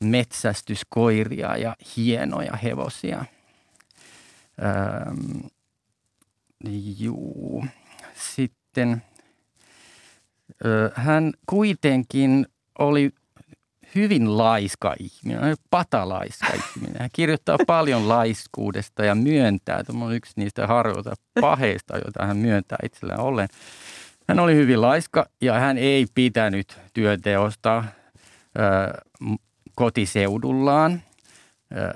metsästyskoiria 0.00 1.56
ja 1.56 1.76
hienoja 1.96 2.56
hevosia. 2.56 3.24
Ähm, 4.64 5.46
juu. 6.98 7.64
Sitten 8.14 9.02
ö, 10.64 10.92
hän 10.94 11.32
kuitenkin 11.46 12.46
oli 12.78 13.12
hyvin 13.94 14.38
laiska 14.38 14.94
ihminen, 15.00 15.56
patalaiska 15.70 16.46
ihminen. 16.46 16.96
Hän 17.00 17.10
kirjoittaa 17.12 17.58
paljon 17.66 18.08
laiskuudesta 18.08 19.04
ja 19.04 19.14
myöntää, 19.14 19.78
että 19.78 19.92
on 20.00 20.14
yksi 20.14 20.32
niistä 20.36 20.66
harvoista 20.66 21.14
paheista, 21.40 21.96
joita 21.96 22.26
hän 22.26 22.36
myöntää 22.36 22.78
itsellään 22.82 23.20
ollen. 23.20 23.48
Hän 24.28 24.40
oli 24.40 24.54
hyvin 24.54 24.80
laiska 24.80 25.26
ja 25.40 25.54
hän 25.54 25.78
ei 25.78 26.06
pitänyt 26.14 26.78
työnteosta 26.94 27.84
kotiseudullaan. 29.74 31.02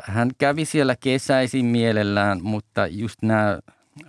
Hän 0.03 0.31
kävi 0.39 0.65
siellä 0.65 0.97
kesäisin 1.01 1.67
mielellään, 1.67 2.39
mutta 2.43 2.87
just 2.87 3.23
nämä 3.23 3.59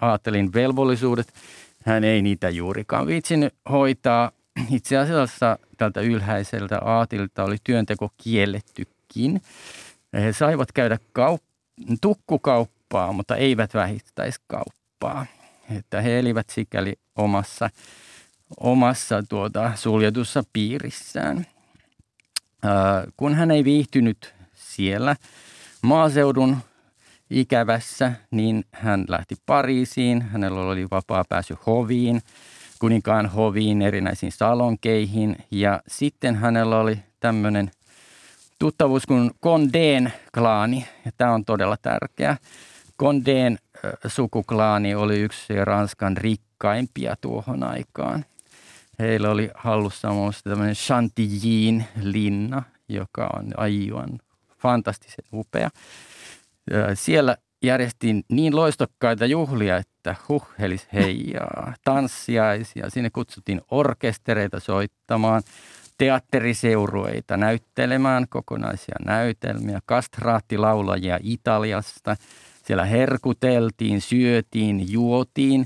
ajattelin 0.02 0.54
velvollisuudet, 0.54 1.34
hän 1.86 2.04
ei 2.04 2.22
niitä 2.22 2.50
juurikaan 2.50 3.08
viitsinyt 3.08 3.54
hoitaa. 3.72 4.32
Itse 4.72 4.98
asiassa 4.98 5.58
tältä 5.82 6.02
ylhäiseltä 6.02 6.80
aatilta 6.80 7.44
oli 7.44 7.58
työnteko 7.64 8.10
kiellettykin. 8.18 9.42
He 10.14 10.34
saivat 10.34 10.72
käydä 10.72 10.98
kaup- 11.20 11.96
tukkukauppaa, 12.02 13.14
mutta 13.14 13.36
eivät 13.36 13.74
vähittäiskauppaa. 13.74 15.26
Että 15.78 16.02
he 16.02 16.20
elivät 16.20 16.50
sikäli 16.50 16.94
omassa 17.16 17.70
omassa 18.60 19.24
tuota, 19.30 19.72
suljetussa 19.76 20.44
piirissään. 20.54 21.46
Ää, 22.64 23.04
kun 23.18 23.36
hän 23.36 23.52
ei 23.52 23.64
viihtynyt 23.64 24.34
siellä 24.54 25.16
maaseudun 25.82 26.58
ikävässä, 27.30 28.14
niin 28.32 28.66
hän 28.72 29.06
lähti 29.08 29.36
Pariisiin. 29.46 30.22
Hänellä 30.22 30.62
oli 30.62 30.88
vapaa 30.92 31.24
pääsy 31.30 31.58
hoviin, 31.66 32.22
kuninkaan 32.82 33.26
hoviin, 33.26 33.82
erinäisiin 33.82 34.32
salonkeihin. 34.32 35.36
Ja 35.52 35.82
sitten 35.88 36.36
hänellä 36.36 36.80
oli 36.80 37.00
tämmöinen 37.20 37.72
tuttavuus 38.60 39.06
kuin 39.06 39.32
Condén 39.46 40.12
klaani, 40.34 40.88
ja 41.06 41.12
tämä 41.18 41.34
on 41.34 41.46
todella 41.46 41.78
tärkeä. 41.82 42.38
Condén 43.04 43.58
sukuklaani 44.08 44.96
oli 44.96 45.20
yksi 45.20 45.66
Ranskan 45.66 46.18
rikkaimpia 46.18 47.16
tuohon 47.22 47.64
aikaan. 47.64 48.26
Heillä 49.00 49.30
oli 49.30 49.50
hallussa 49.56 50.10
muista 50.10 50.50
tämmöinen 50.50 50.76
Chantillin 50.76 51.86
linna, 52.02 52.64
joka 52.90 53.30
on 53.38 53.46
aivan 53.58 54.20
fantastisen 54.58 55.26
upea. 55.34 55.70
Siellä 56.94 57.38
järjestiin 57.64 58.24
niin 58.30 58.56
loistokkaita 58.56 59.26
juhlia, 59.26 59.78
että 59.78 60.16
huhhelis 60.30 60.88
heijaa, 60.94 61.74
tanssiaisia. 61.84 62.90
Sinne 62.90 63.10
kutsuttiin 63.10 63.62
orkestereita 63.72 64.60
soittamaan, 64.60 65.44
teatteriseurueita 65.98 67.38
näyttelemään 67.38 68.26
kokonaisia 68.30 68.96
näytelmiä, 69.06 69.80
kastraattilaulajia 69.86 71.20
Italiasta– 71.22 72.16
siellä 72.72 72.86
herkuteltiin, 72.86 74.02
syötiin, 74.02 74.92
juotiin 74.92 75.66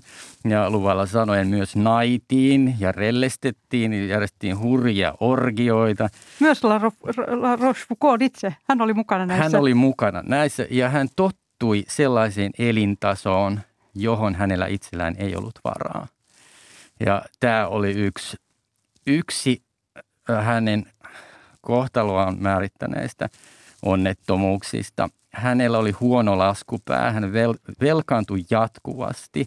ja 0.50 0.70
luvalla 0.70 1.06
sanoen 1.06 1.48
myös 1.48 1.76
naitiin 1.76 2.76
ja 2.80 2.92
rellestettiin 2.92 3.94
ja 3.94 4.06
järjestettiin 4.06 4.60
hurjia 4.60 5.14
orgioita. 5.20 6.10
Myös 6.40 6.64
La, 6.64 6.82
La 7.30 7.56
Rochefoucauld 7.56 8.22
itse, 8.22 8.56
hän 8.70 8.82
oli 8.82 8.94
mukana 8.94 9.26
näissä. 9.26 9.44
Hän 9.44 9.62
oli 9.62 9.74
mukana 9.74 10.24
näissä 10.26 10.68
ja 10.70 10.90
hän 10.90 11.08
tottui 11.60 11.84
sellaiseen 11.88 12.52
elintasoon, 12.60 13.60
johon 13.96 14.36
hänellä 14.36 14.68
itsellään 14.68 15.16
ei 15.18 15.36
ollut 15.36 15.60
varaa. 15.64 16.08
Ja 17.00 17.22
tämä 17.40 17.68
oli 17.68 17.92
yksi 17.92 18.38
yksi 19.08 19.62
hänen 20.44 20.86
kohtaloaan 21.62 22.38
määrittäneistä 22.40 23.30
onnettomuuksista. 23.86 25.10
Hänellä 25.34 25.78
oli 25.78 25.92
huono 25.92 26.38
laskupää, 26.38 27.12
hän 27.12 27.24
vel- 27.24 27.76
velkaantui 27.82 28.46
jatkuvasti. 28.50 29.46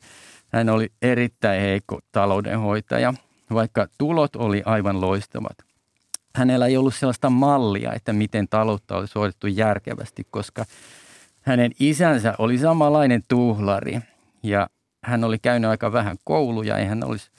Hän 0.52 0.68
oli 0.68 0.92
erittäin 1.02 1.60
heikko 1.60 1.98
taloudenhoitaja, 2.12 3.14
vaikka 3.54 3.86
tulot 3.98 4.36
oli 4.36 4.62
aivan 4.64 5.00
loistavat. 5.00 5.58
Hänellä 6.34 6.66
ei 6.66 6.76
ollut 6.76 6.94
sellaista 6.94 7.30
mallia, 7.30 7.92
että 7.92 8.12
miten 8.12 8.48
taloutta 8.48 8.96
olisi 8.96 9.14
hoidettu 9.14 9.46
järkevästi, 9.46 10.26
koska 10.30 10.64
hänen 11.48 11.72
isänsä 11.80 12.34
oli 12.38 12.58
samanlainen 12.58 13.22
tuhlari 13.28 14.00
ja 14.42 14.68
hän 15.04 15.24
oli 15.24 15.38
käynyt 15.38 15.70
aika 15.70 15.92
vähän 15.92 16.16
kouluja. 16.24 16.78
Ei 16.78 16.86
hän 16.86 17.04
olisi, 17.04 17.30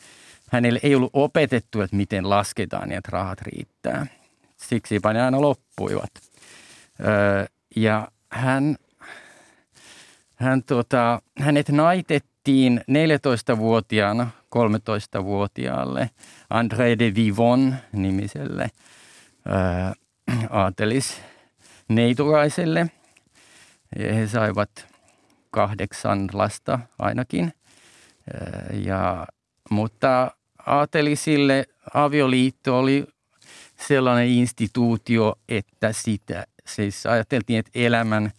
hänelle 0.52 0.80
ei 0.84 0.96
ollut 0.96 1.10
opetettu, 1.14 1.82
että 1.82 1.96
miten 1.96 2.30
lasketaan 2.30 2.90
niin, 2.90 2.98
että 2.98 3.10
rahat 3.12 3.42
riittää. 3.42 4.08
Siksi 4.58 5.00
ne 5.14 5.22
aina 5.22 5.42
loppuivat. 5.42 6.12
Öö, 7.00 7.46
ja 7.76 8.08
hän, 8.32 8.76
hän 10.36 10.64
tota, 10.64 11.22
hänet 11.40 11.70
naitettiin 11.70 12.82
14-vuotiaana 12.92 14.30
13-vuotiaalle 14.56 16.10
André 16.54 17.00
de 17.00 17.16
Vivon 17.16 17.76
nimiselle 17.94 18.70
ää, 19.46 19.94
aatelis. 20.50 21.22
He 24.00 24.28
saivat 24.28 24.88
kahdeksan 25.52 26.30
lasta 26.34 26.80
ainakin. 27.00 27.54
Ja, 28.74 29.28
mutta 29.70 30.32
aatelisille 30.66 31.66
avioliitto 31.94 32.80
oli 32.80 33.08
sellainen 33.88 34.28
instituutio, 34.28 35.36
että 35.50 35.94
sitä 35.94 36.46
siis 36.68 37.06
ajateltiin, 37.06 37.60
että 37.60 37.72
elämän, 37.76 38.32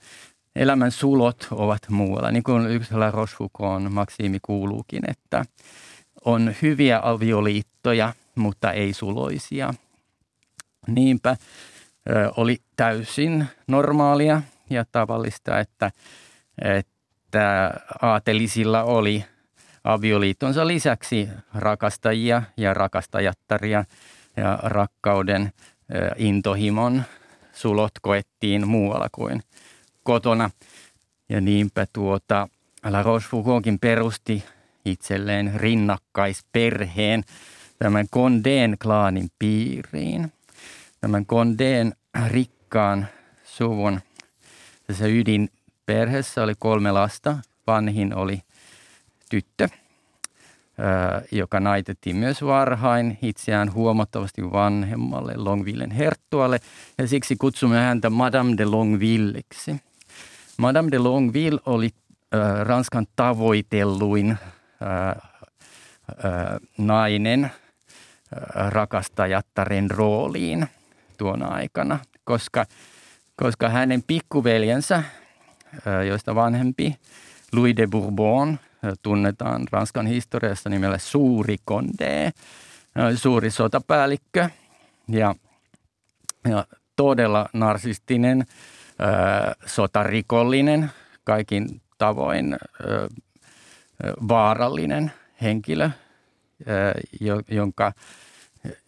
elämän 0.56 0.90
sulot 0.90 1.48
ovat 1.50 1.82
muualla. 1.88 2.30
Niin 2.30 2.42
kuin 2.42 2.66
yksillä 2.66 3.10
Rochefoucauld 3.10 3.88
maksiimi 3.88 4.38
kuuluukin, 4.42 5.02
että 5.10 5.44
on 6.24 6.54
hyviä 6.62 7.00
avioliittoja, 7.02 8.12
mutta 8.34 8.72
ei 8.72 8.92
suloisia. 8.92 9.74
Niinpä 10.86 11.36
oli 12.36 12.56
täysin 12.76 13.46
normaalia 13.66 14.42
ja 14.70 14.84
tavallista, 14.92 15.60
että, 15.60 15.90
että 16.62 17.74
aatelisilla 18.02 18.82
oli 18.82 19.24
avioliittonsa 19.84 20.66
lisäksi 20.66 21.28
rakastajia 21.54 22.42
ja 22.56 22.74
rakastajattaria 22.74 23.84
ja 24.36 24.58
rakkauden 24.62 25.52
intohimon 26.16 27.02
sulot 27.52 27.92
koettiin 28.02 28.68
muualla 28.68 29.08
kuin 29.12 29.42
kotona. 30.02 30.50
Ja 31.28 31.40
niinpä 31.40 31.86
tuota, 31.92 32.48
La 32.84 33.02
Rochefoucauldkin 33.02 33.78
perusti 33.78 34.44
itselleen 34.84 35.52
rinnakkaisperheen 35.56 37.24
tämän 37.78 38.06
Condén 38.16 38.76
klaanin 38.82 39.28
piiriin. 39.38 40.32
Tämän 41.00 41.26
Condén 41.26 41.92
rikkaan 42.26 43.08
suvun 43.44 44.00
tässä 44.90 45.06
ydinperheessä 45.06 46.42
oli 46.42 46.54
kolme 46.58 46.92
lasta. 46.92 47.38
Vanhin 47.66 48.14
oli 48.14 48.42
tyttö, 49.30 49.68
joka 51.32 51.60
naitettiin 51.60 52.16
myös 52.16 52.42
varhain 52.42 53.18
itseään 53.22 53.72
huomattavasti 53.72 54.42
vanhemmalle 54.42 55.32
Longvillen 55.36 55.90
herttualle 55.90 56.60
ja 56.98 57.08
siksi 57.08 57.36
kutsumme 57.36 57.78
häntä 57.78 58.10
Madame 58.10 58.54
de 58.58 58.64
Longvilleksi. 58.64 59.76
Madame 60.56 60.90
de 60.90 60.98
Longville 60.98 61.60
oli 61.66 61.90
Ranskan 62.62 63.06
tavoitelluin 63.16 64.38
nainen 66.78 67.50
rakastajattaren 68.54 69.90
rooliin 69.90 70.66
tuona 71.18 71.46
aikana, 71.46 71.98
koska, 72.24 72.66
koska 73.42 73.68
hänen 73.68 74.02
pikkuveljensä, 74.02 75.02
joista 76.08 76.34
vanhempi 76.34 76.96
Louis 77.52 77.76
de 77.76 77.86
Bourbon 77.86 78.58
tunnetaan 79.02 79.66
Ranskan 79.72 80.06
historiassa 80.06 80.70
nimellä 80.70 80.98
Suuri 80.98 81.56
Condé, 81.70 82.32
suuri 83.16 83.50
sotapäällikkö 83.50 84.48
ja, 85.08 85.34
ja 86.48 86.66
todella 86.96 87.48
narsistinen, 87.52 88.46
sotarikollinen, 89.66 90.90
kaikin 91.24 91.80
tavoin 91.98 92.56
vaarallinen 94.28 95.12
henkilö, 95.42 95.90
jonka, 97.50 97.92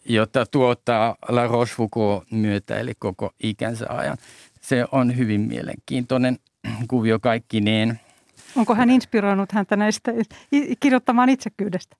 jota 0.05 0.45
tuottaa 0.45 1.15
La 1.27 1.47
Rochefoucauld 1.47 2.21
myötä, 2.31 2.79
eli 2.79 2.93
koko 2.99 3.31
ikänsä 3.43 3.85
ajan. 3.89 4.17
Se 4.61 4.85
on 4.91 5.17
hyvin 5.17 5.41
mielenkiintoinen 5.41 6.39
kuvio 6.89 7.19
kaikkineen. 7.19 7.99
Onko 8.55 8.75
hän 8.75 8.89
inspiroinut 8.89 9.51
häntä 9.51 9.75
näistä 9.75 10.11
kirjoittamaan 10.79 11.29
itsekyydestä? 11.29 11.95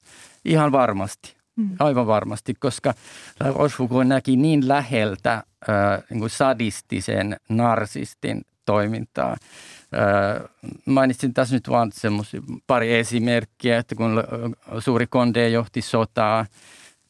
Ihan 0.45 0.71
varmasti. 0.71 1.36
Mm. 1.55 1.69
Aivan 1.79 2.07
varmasti, 2.07 2.53
koska 2.53 2.93
La 3.39 3.51
Rochefoucauld 3.51 4.07
näki 4.07 4.36
niin 4.36 4.67
läheltä 4.67 5.33
äh, 5.33 5.43
niin 6.09 6.19
kuin 6.19 6.29
sadistisen 6.29 7.38
narsistin 7.49 8.41
toimintaa. 8.65 9.38
Mainitsin 10.86 11.33
tässä 11.33 11.55
nyt 11.55 11.69
vain 11.69 11.91
pari 12.67 12.95
esimerkkiä, 12.95 13.77
että 13.77 13.95
kun 13.95 14.23
suuri 14.79 15.07
konde 15.07 15.49
johti 15.49 15.81
sotaa, 15.81 16.45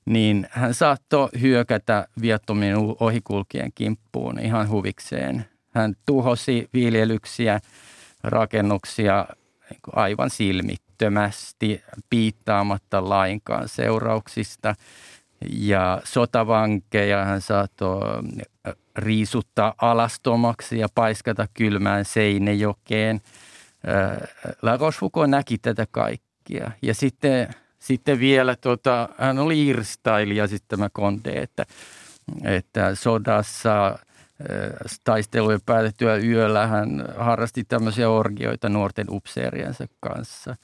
niin 0.05 0.47
hän 0.51 0.73
saattoi 0.73 1.29
hyökätä 1.41 2.07
viattomien 2.21 2.77
ohikulkien 2.99 3.71
kimppuun 3.75 4.39
ihan 4.39 4.69
huvikseen. 4.69 5.45
Hän 5.73 5.95
tuhosi 6.05 6.69
viljelyksiä, 6.73 7.59
rakennuksia 8.23 9.25
niin 9.69 9.79
aivan 9.93 10.29
silmittömästi, 10.29 11.83
piittaamatta 12.09 13.09
lainkaan 13.09 13.67
seurauksista. 13.67 14.75
Ja 15.49 16.01
sotavankeja 16.03 17.25
hän 17.25 17.41
saattoi 17.41 18.01
riisuttaa 18.97 19.73
alastomaksi 19.77 20.79
ja 20.79 20.87
paiskata 20.95 21.47
kylmään 21.53 22.05
Seinejokeen. 22.05 23.21
La 24.61 24.77
Rochefoucauld 24.77 25.29
näki 25.29 25.57
tätä 25.57 25.87
kaikkia. 25.91 26.71
Ja 26.81 26.93
sitten, 26.93 27.47
sitten 27.83 28.19
vielä, 28.19 28.55
tota, 28.55 29.09
hän 29.17 29.39
oli 29.39 29.67
irstailija 29.67 30.47
sitten 30.47 30.79
tämä 30.79 30.89
Konde, 30.93 31.31
että, 31.31 31.65
että 32.43 32.95
sodassa 32.95 33.99
taistelujen 35.03 35.61
päätettyä 35.65 36.15
yöllä 36.15 36.67
hän 36.67 37.05
harrasti 37.17 37.63
tämmöisiä 37.63 38.09
orgioita 38.09 38.69
nuorten 38.69 39.07
upseeriensa 39.09 39.87
kanssa. 39.99 40.55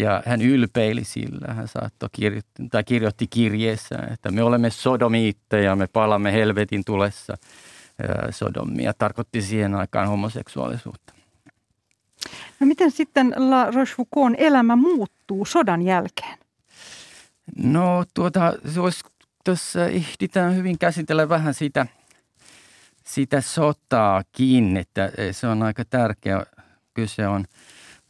Ja 0.00 0.22
hän 0.26 0.42
ylpeili 0.42 1.04
sillä, 1.04 1.54
hän 1.54 1.68
saattoi 1.68 2.08
kirjoitti, 2.12 2.62
tai 2.70 2.84
kirjoitti 2.84 3.26
kirjeessä, 3.26 3.98
että 4.12 4.30
me 4.30 4.42
olemme 4.42 4.70
sodomiitteja, 4.70 5.76
me 5.76 5.86
palamme 5.86 6.32
helvetin 6.32 6.84
tulessa– 6.84 7.36
sodomia 8.30 8.94
tarkoitti 8.98 9.42
siihen 9.42 9.74
aikaan 9.74 10.08
homoseksuaalisuutta. 10.08 11.14
No 12.60 12.66
miten 12.66 12.90
sitten 12.90 13.34
La 13.36 13.70
Rochefoucaultin 13.70 14.36
elämä 14.38 14.76
muuttuu 14.76 15.44
sodan 15.44 15.82
jälkeen? 15.82 16.38
No 17.56 18.04
tuota, 18.14 18.52
se 18.74 18.80
olisi, 18.80 19.04
tuossa 19.44 19.86
ehditään 19.86 20.56
hyvin 20.56 20.78
käsitellä 20.78 21.28
vähän 21.28 21.54
sitä, 21.54 21.86
sitä 23.04 23.40
sotaakin, 23.40 24.76
että 24.76 25.12
se 25.32 25.46
on 25.46 25.62
aika 25.62 25.84
tärkeä. 25.84 26.46
Kyse 26.94 27.28
on 27.28 27.44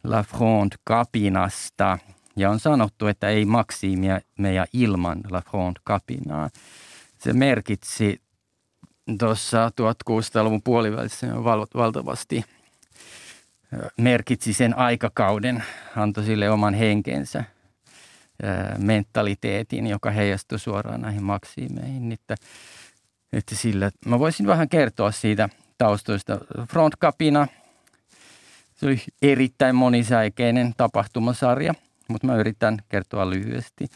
La 0.03 0.23
Fronde 0.23 0.75
kapinasta 0.83 1.97
ja 2.35 2.49
on 2.49 2.59
sanottu, 2.59 3.07
että 3.07 3.29
ei 3.29 3.45
maksiimia 3.45 4.19
meidän 4.37 4.67
ilman 4.73 5.21
La 5.29 5.41
Fronde 5.41 5.79
kapinaa. 5.83 6.49
Se 7.17 7.33
merkitsi 7.33 8.21
tuossa 9.19 9.71
1600-luvun 9.81 10.61
puolivälissä 10.61 11.27
valtavasti 11.75 12.45
merkitsi 13.97 14.53
sen 14.53 14.77
aikakauden, 14.77 15.63
antoi 15.95 16.23
sille 16.23 16.49
oman 16.49 16.73
henkensä, 16.73 17.43
mentaliteetin, 18.77 19.87
joka 19.87 20.11
heijastui 20.11 20.59
suoraan 20.59 21.01
näihin 21.01 21.23
maksiimeihin. 21.23 22.11
Että, 22.11 22.35
että 23.33 23.55
sillä, 23.55 23.91
mä 24.05 24.19
voisin 24.19 24.47
vähän 24.47 24.69
kertoa 24.69 25.11
siitä 25.11 25.49
taustoista. 25.77 26.39
Frontkapina, 26.69 27.47
se 28.75 28.85
oli 28.85 29.01
erittäin 29.21 29.75
monisäikeinen 29.75 30.73
tapahtumasarja, 30.77 31.73
mutta 32.07 32.27
mä 32.27 32.35
yritän 32.35 32.77
kertoa 32.89 33.29
lyhyesti. 33.29 33.87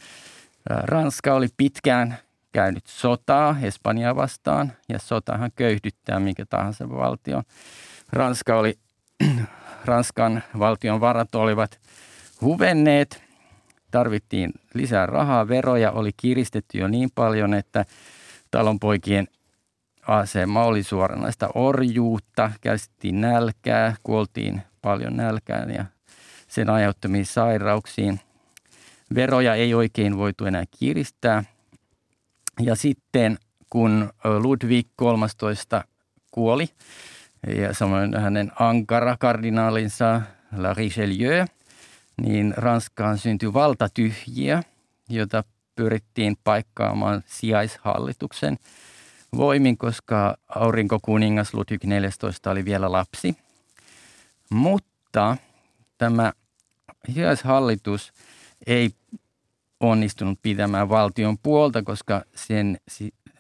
Ranska 0.66 1.34
oli 1.34 1.48
pitkään 1.58 2.18
käynyt 2.52 2.88
sotaa 2.88 3.56
Espanjaa 3.62 4.16
vastaan 4.16 4.74
ja 4.90 5.00
sotahan 5.00 5.52
köyhdyttää 5.56 6.20
minkä 6.20 6.46
tahansa 6.46 6.90
valtio. 6.90 7.44
Ranska 8.14 8.56
oli, 8.56 8.78
Ranskan 9.86 10.44
valtion 10.60 11.02
varat 11.02 11.36
olivat 11.36 11.80
huvenneet, 12.42 13.29
tarvittiin 13.92 14.52
lisää 14.74 15.06
rahaa, 15.06 15.48
veroja 15.48 15.92
oli 15.92 16.12
kiristetty 16.18 16.78
jo 16.78 16.88
niin 16.88 17.10
paljon, 17.16 17.54
että 17.54 17.86
talonpoikien 18.52 19.28
asema 20.08 20.64
oli 20.64 20.84
suoranaista 20.84 21.50
orjuutta, 21.56 22.52
käsittiin 22.62 23.22
nälkää, 23.22 23.96
kuoltiin 24.04 24.62
paljon 24.82 25.18
nälkään 25.18 25.72
ja 25.72 25.86
sen 26.48 26.70
aiheuttamiin 26.70 27.26
sairauksiin. 27.26 28.20
Veroja 29.16 29.56
ei 29.56 29.74
oikein 29.74 30.18
voitu 30.18 30.46
enää 30.46 30.64
kiristää. 30.80 31.44
Ja 32.60 32.76
sitten 32.76 33.38
kun 33.70 34.10
Ludwig 34.24 34.88
13 34.96 35.84
kuoli 36.32 36.70
ja 37.58 37.74
samoin 37.74 38.18
hänen 38.18 38.52
ankara 38.60 39.18
kardinaalinsa 39.20 40.22
La 40.58 40.74
Richelieu, 40.74 41.46
niin 42.20 42.54
Ranskaan 42.58 43.18
syntyi 43.18 43.54
valtatyhjiä, 43.54 44.64
jota 45.10 45.44
pyrittiin 45.76 46.38
paikkaamaan 46.44 47.24
sijaishallituksen 47.26 48.58
voimin, 49.38 49.78
koska 49.78 50.38
aurinkokuningas 50.48 51.54
Ludwig 51.54 51.84
14 51.84 52.52
oli 52.52 52.66
vielä 52.66 52.92
lapsi. 52.92 53.38
Mutta 54.50 55.38
tämä 55.98 56.34
sijaishallitus 57.14 58.14
ei 58.68 58.90
onnistunut 59.80 60.40
pitämään 60.42 60.90
valtion 60.90 61.38
puolta, 61.38 61.84
koska 61.84 62.22
sen, 62.36 62.78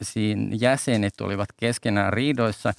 sen 0.01 0.61
jäsenet 0.61 1.21
olivat 1.21 1.49
keskenään 1.57 2.13
riidoissa 2.13 2.73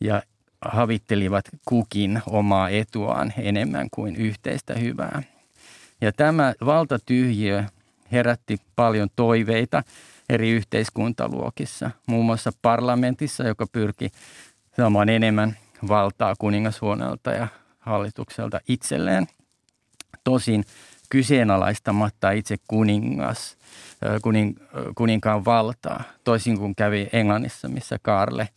ja 0.00 0.22
havittelivat 0.62 1.44
kukin 1.64 2.22
omaa 2.26 2.68
etuaan 2.68 3.32
enemmän 3.38 3.88
kuin 3.90 4.16
yhteistä 4.16 4.74
hyvää. 4.74 5.22
Ja 6.00 6.12
tämä 6.12 6.54
valtatyhjiö 6.66 7.64
herätti 8.12 8.56
paljon 8.76 9.08
toiveita 9.16 9.82
eri 10.28 10.50
yhteiskuntaluokissa, 10.50 11.90
muun 12.06 12.26
muassa 12.26 12.50
parlamentissa, 12.62 13.44
joka 13.44 13.66
pyrki 13.72 14.10
saamaan 14.76 15.08
enemmän 15.08 15.56
valtaa 15.88 16.34
kuningashuoneelta 16.38 17.30
ja 17.30 17.48
hallitukselta 17.78 18.60
itselleen. 18.68 19.26
Tosin 20.24 20.64
kyseenalaistamatta 21.10 22.30
itse 22.30 22.56
kuningas, 22.68 23.56
kuning, 24.22 24.56
kuninkaan 24.94 25.44
valtaa, 25.44 26.02
toisin 26.24 26.58
kuin 26.58 26.74
kävi 26.74 27.08
Englannissa, 27.12 27.68
missä 27.68 27.98
Karle 28.02 28.48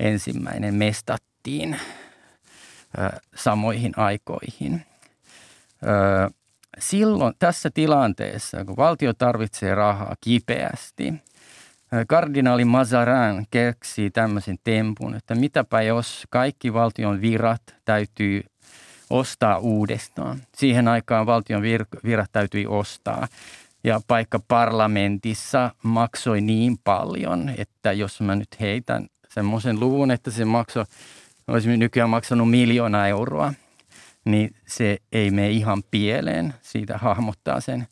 ensimmäinen 0.00 0.74
mestattiin 1.42 1.76
samoihin 3.34 3.92
aikoihin. 3.96 4.82
Silloin 6.78 7.34
tässä 7.38 7.70
tilanteessa, 7.74 8.64
kun 8.64 8.76
valtio 8.76 9.12
tarvitsee 9.14 9.74
rahaa 9.74 10.14
kipeästi, 10.20 11.14
kardinaali 12.08 12.64
Mazarin 12.64 13.46
keksi 13.50 14.10
tämmöisen 14.10 14.56
tempun, 14.64 15.14
että 15.14 15.34
mitäpä 15.34 15.82
jos 15.82 16.26
kaikki 16.30 16.72
valtion 16.72 17.20
virat 17.20 17.62
täytyy 17.84 18.42
ostaa 19.10 19.58
uudestaan. 19.58 20.38
Siihen 20.56 20.88
aikaan 20.88 21.26
valtion 21.26 21.62
vir- 21.62 22.00
virat 22.04 22.32
täytyi 22.32 22.66
ostaa. 22.66 23.28
Ja 23.84 24.00
paikka 24.06 24.40
parlamentissa 24.48 25.70
maksoi 25.82 26.40
niin 26.40 26.78
paljon, 26.84 27.52
että 27.58 27.92
jos 27.92 28.20
mä 28.20 28.34
nyt 28.34 28.60
heitän 28.60 29.06
semmoisen 29.28 29.80
luvun, 29.80 30.10
että 30.10 30.30
se 30.30 30.44
maksoi, 30.44 30.84
olisi 31.48 31.76
nykyään 31.76 32.10
maksanut 32.10 32.50
miljoona 32.50 33.08
euroa, 33.08 33.54
niin 34.24 34.54
se 34.66 34.98
ei 35.12 35.30
mene 35.30 35.50
ihan 35.50 35.82
pieleen. 35.90 36.54
Siitä 36.62 36.98
hahmottaa 36.98 37.60
sen, 37.60 37.86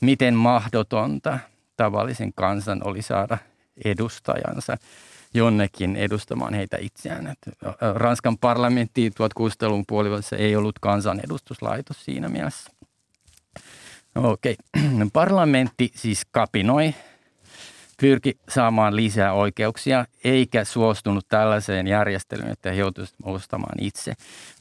miten 0.00 0.34
mahdotonta 0.34 1.38
tavallisen 1.76 2.32
kansan 2.34 2.80
oli 2.84 3.02
saada 3.02 3.38
edustajansa 3.84 4.76
jonnekin 5.34 5.96
edustamaan 5.96 6.54
heitä 6.54 6.76
itseään. 6.80 7.34
Ranskan 7.94 8.38
parlamentti 8.38 9.10
1600-luvun 9.10 9.84
puolivälissä 9.88 10.36
ei 10.36 10.56
ollut 10.56 10.78
kansanedustuslaitos 10.78 12.04
siinä 12.04 12.28
mielessä. 12.28 12.70
Okei, 14.14 14.56
parlamentti 15.12 15.90
siis 15.94 16.22
kapinoi, 16.30 16.94
pyrki 18.00 18.38
saamaan 18.48 18.96
lisää 18.96 19.32
oikeuksia, 19.32 20.06
eikä 20.24 20.64
suostunut 20.64 21.28
tällaiseen 21.28 21.86
järjestelyyn, 21.86 22.50
että 22.50 22.70
he 22.70 22.76
joutuisivat 22.76 23.20
ostamaan 23.22 23.74
itse 23.80 24.14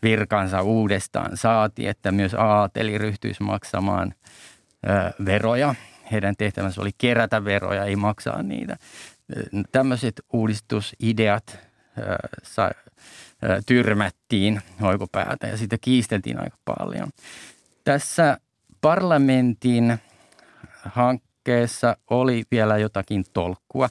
virkansa 0.03 0.61
uudestaan. 0.61 1.37
Saati, 1.37 1.87
että 1.87 2.11
myös 2.11 2.33
aateli 2.33 2.97
ryhtyisi 2.97 3.43
maksamaan 3.43 4.13
ö, 4.89 5.25
veroja. 5.25 5.75
Heidän 6.11 6.35
tehtävänsä 6.37 6.81
oli 6.81 6.91
kerätä 6.97 7.45
veroja, 7.45 7.85
ei 7.85 7.95
maksaa 7.95 8.43
niitä 8.43 8.77
tämmöiset 9.71 10.21
uudistusideat 10.33 11.59
sa, 12.43 12.71
tyrmättiin 13.65 14.61
oikopäätä 14.81 15.47
ja 15.47 15.57
sitä 15.57 15.77
kiisteltiin 15.81 16.39
aika 16.39 16.57
paljon. 16.65 17.09
Tässä 17.83 18.37
parlamentin 18.81 19.99
hankkeessa 21.39 21.97
oli 22.09 22.43
vielä 22.51 22.77
jotakin 22.77 23.25
tolkkua, 23.33 23.89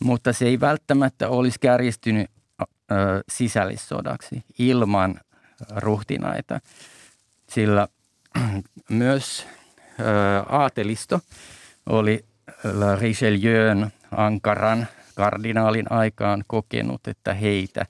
mutta 0.00 0.32
se 0.32 0.46
ei 0.46 0.60
välttämättä 0.60 1.28
olisi 1.28 1.58
kärjistynyt 1.60 2.30
sisällissodaksi 3.28 4.44
ilman 4.58 5.20
ruhtinaita, 5.76 6.60
sillä 7.48 7.88
myös 8.88 9.46
aatelisto 10.48 11.20
oli 11.86 12.24
Richelieun 13.00 13.90
Ankaran 14.10 14.86
kardinaalin 15.14 15.92
aikaan 15.92 16.44
kokenut, 16.46 17.08
että 17.08 17.34
heitä, 17.34 17.86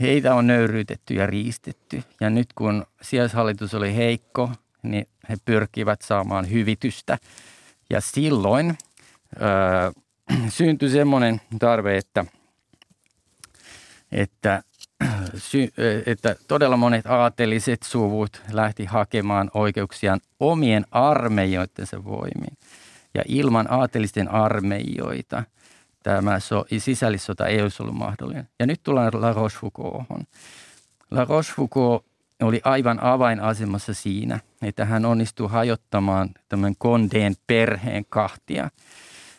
heitä 0.00 0.34
on 0.34 0.46
nöyryytetty 0.46 1.14
ja 1.14 1.26
riistetty. 1.26 2.02
Ja 2.20 2.30
nyt 2.30 2.52
kun 2.54 2.86
sijaishallitus 3.02 3.74
oli 3.74 3.96
heikko, 3.96 4.50
niin 4.82 5.08
he 5.28 5.36
pyrkivät 5.44 6.02
saamaan 6.02 6.50
hyvitystä. 6.50 7.18
Ja 7.92 8.00
silloin 8.00 8.78
ö, 9.36 9.92
syntyi 10.48 10.90
semmoinen 10.90 11.40
tarve, 11.58 11.96
että, 11.96 12.24
että, 14.12 14.62
sy, 15.36 15.72
että 16.06 16.36
todella 16.48 16.76
monet 16.76 17.06
aateliset 17.06 17.82
suvut 17.82 18.42
lähti 18.52 18.84
hakemaan 18.84 19.50
oikeuksiaan 19.54 20.20
omien 20.40 20.86
armeijoittensa 20.90 22.04
voimin. 22.04 22.58
Ja 23.14 23.22
ilman 23.26 23.66
aatelisten 23.70 24.28
armeijoita 24.28 25.42
tämä 26.02 26.40
so, 26.40 26.64
sisällissota 26.78 27.46
ei 27.46 27.62
olisi 27.62 27.82
ollut 27.82 27.96
mahdollinen. 27.96 28.48
Ja 28.58 28.66
nyt 28.66 28.82
tullaan 28.82 29.10
La 29.14 29.32
Rochefoucauldhon. 29.32 30.24
La 31.10 31.24
Rochefoucauld 31.24 32.00
oli 32.42 32.60
aivan 32.64 33.02
avainasemassa 33.02 33.94
siinä, 33.94 34.40
että 34.62 34.84
hän 34.84 35.04
onnistui 35.04 35.48
hajottamaan 35.48 36.30
tämän 36.48 36.76
Condeen 36.76 37.34
perheen 37.46 38.04
kahtia 38.08 38.70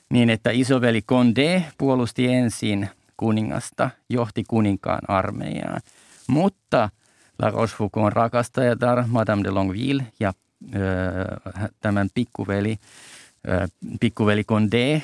niin, 0.10 0.30
että 0.30 0.52
isoveli 0.52 1.02
Condé 1.02 1.62
puolusti 1.78 2.28
ensin 2.28 2.89
kuningasta, 3.18 3.89
johti 4.10 4.44
kuninkaan 4.48 5.02
armeijaa. 5.08 5.80
Mutta 6.28 6.89
La 7.39 7.50
Rochefoucauldin 7.50 8.13
rakastajatar 8.13 9.04
Madame 9.08 9.44
de 9.44 9.52
Longueville 9.52 10.04
ja 10.20 10.34
ö, 10.76 10.80
tämän 11.80 12.10
pikkuveli 12.13 12.78
pikkuveli 14.00 14.44
Condé 14.44 15.02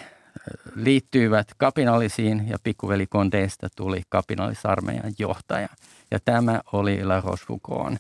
liittyivät 0.76 1.48
kapinallisiin 1.58 2.48
ja 2.50 2.58
pikkuveli 2.64 3.06
Condésta 3.06 3.70
tuli 3.76 4.02
kapinallisarmeijan 4.10 5.14
johtaja. 5.20 5.70
Ja 6.12 6.20
tämä 6.26 6.62
oli 6.74 7.04
La 7.04 7.22
Rochefoucauldin 7.22 8.00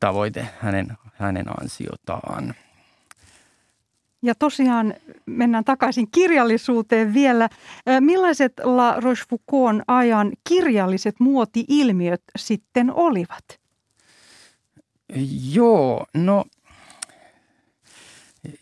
tavoite 0.00 0.48
hänen, 0.60 0.92
hänen 1.14 1.60
ansiotaan. 1.60 2.54
Ja 4.22 4.34
tosiaan 4.34 4.94
mennään 5.26 5.64
takaisin 5.64 6.10
kirjallisuuteen 6.10 7.14
vielä. 7.14 7.48
Millaiset 8.00 8.52
La 8.62 9.00
Rochefoucauldin 9.00 9.82
ajan 9.86 10.32
kirjalliset 10.48 11.14
muoti-ilmiöt 11.20 12.22
sitten 12.36 12.92
olivat? 12.92 13.60
Joo, 15.52 16.06
no 16.14 16.44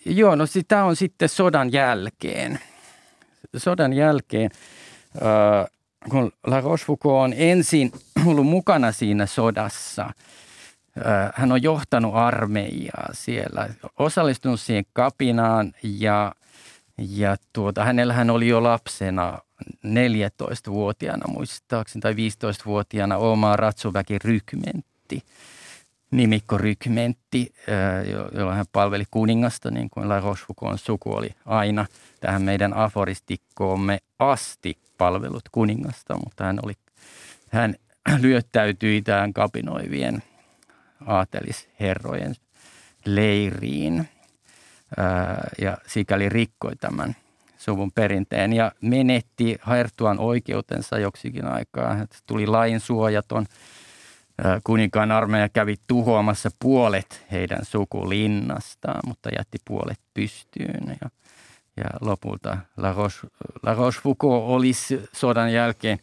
Joo, 0.07 0.35
no 0.35 0.47
sitä 0.47 0.85
on 0.85 0.97
sitten 0.97 1.29
sodan 1.29 1.73
jälkeen. 1.73 2.61
Sodan 3.57 3.93
jälkeen, 3.93 4.51
äh, 5.17 5.71
kun 6.11 6.33
La 6.47 6.61
Rochefoucauld 6.61 7.25
on 7.25 7.35
ensin 7.37 7.93
ollut 8.27 8.47
mukana 8.47 8.93
siinä 8.93 9.27
sodassa, 9.27 10.11
hän 11.35 11.53
on 11.53 11.63
johtanut 11.63 12.15
armeijaa 12.15 13.09
siellä, 13.13 13.69
osallistunut 13.99 14.61
siihen 14.61 14.85
kapinaan 14.93 15.73
ja 15.83 16.33
Ja 16.99 17.37
tuota, 17.53 17.85
hänellähän 17.85 18.31
oli 18.31 18.49
jo 18.49 18.63
lapsena 18.63 19.39
14-vuotiaana 19.87 21.33
muistaakseni 21.33 22.01
tai 22.01 22.13
15-vuotiaana 22.13 23.17
oma 23.17 23.57
ratsuväki 23.57 24.19
rykmentti, 24.19 25.23
nimikkorykmentti, 26.11 27.55
jolla 28.35 28.55
hän 28.55 28.67
palveli 28.73 29.05
kuningasta, 29.11 29.71
niin 29.71 29.91
kuin 29.91 30.09
La 30.09 30.21
Rochefoucauld 30.21 30.79
suku 30.79 31.15
oli 31.15 31.31
aina 31.47 31.87
tähän 32.21 32.43
meidän 32.43 32.77
aforistikkoomme 32.77 33.99
asti 34.19 34.79
palvelut 34.99 35.49
kuningasta, 35.53 36.15
mutta 36.25 36.45
hän, 36.45 36.59
oli, 36.63 36.73
hän 37.51 37.75
lyöttäytyi 38.21 39.03
tähän 39.03 39.33
kapinoivien 39.33 40.23
aatelisherrojen 41.07 42.35
leiriin 43.05 44.09
ja 45.61 45.79
sikäli 45.87 46.29
rikkoi 46.29 46.77
tämän 46.77 47.17
suvun 47.59 47.93
perinteen 47.93 48.53
ja 48.53 48.73
menetti 48.81 49.59
Hertuan 49.69 50.19
oikeutensa 50.19 50.99
joksikin 50.99 51.47
aikaa. 51.47 52.07
Tuli 52.27 52.47
lain 52.47 52.81
suojaton. 52.81 53.47
Kuninkaan 54.65 55.13
armeija 55.13 55.49
kävi 55.49 55.77
tuhoamassa 55.87 56.51
puolet 56.59 57.25
heidän 57.33 57.65
sukulinnastaan, 57.65 59.01
mutta 59.07 59.31
jätti 59.39 59.59
puolet 59.65 60.01
pystyyn. 60.15 60.99
Ja, 61.01 61.11
ja 61.77 61.85
lopulta 62.01 62.59
La, 62.77 62.93
Roche, 62.93 63.29
La 63.63 63.75
Rochefoucauld 63.75 64.43
olisi 64.45 65.09
sodan 65.13 65.53
jälkeen 65.53 65.99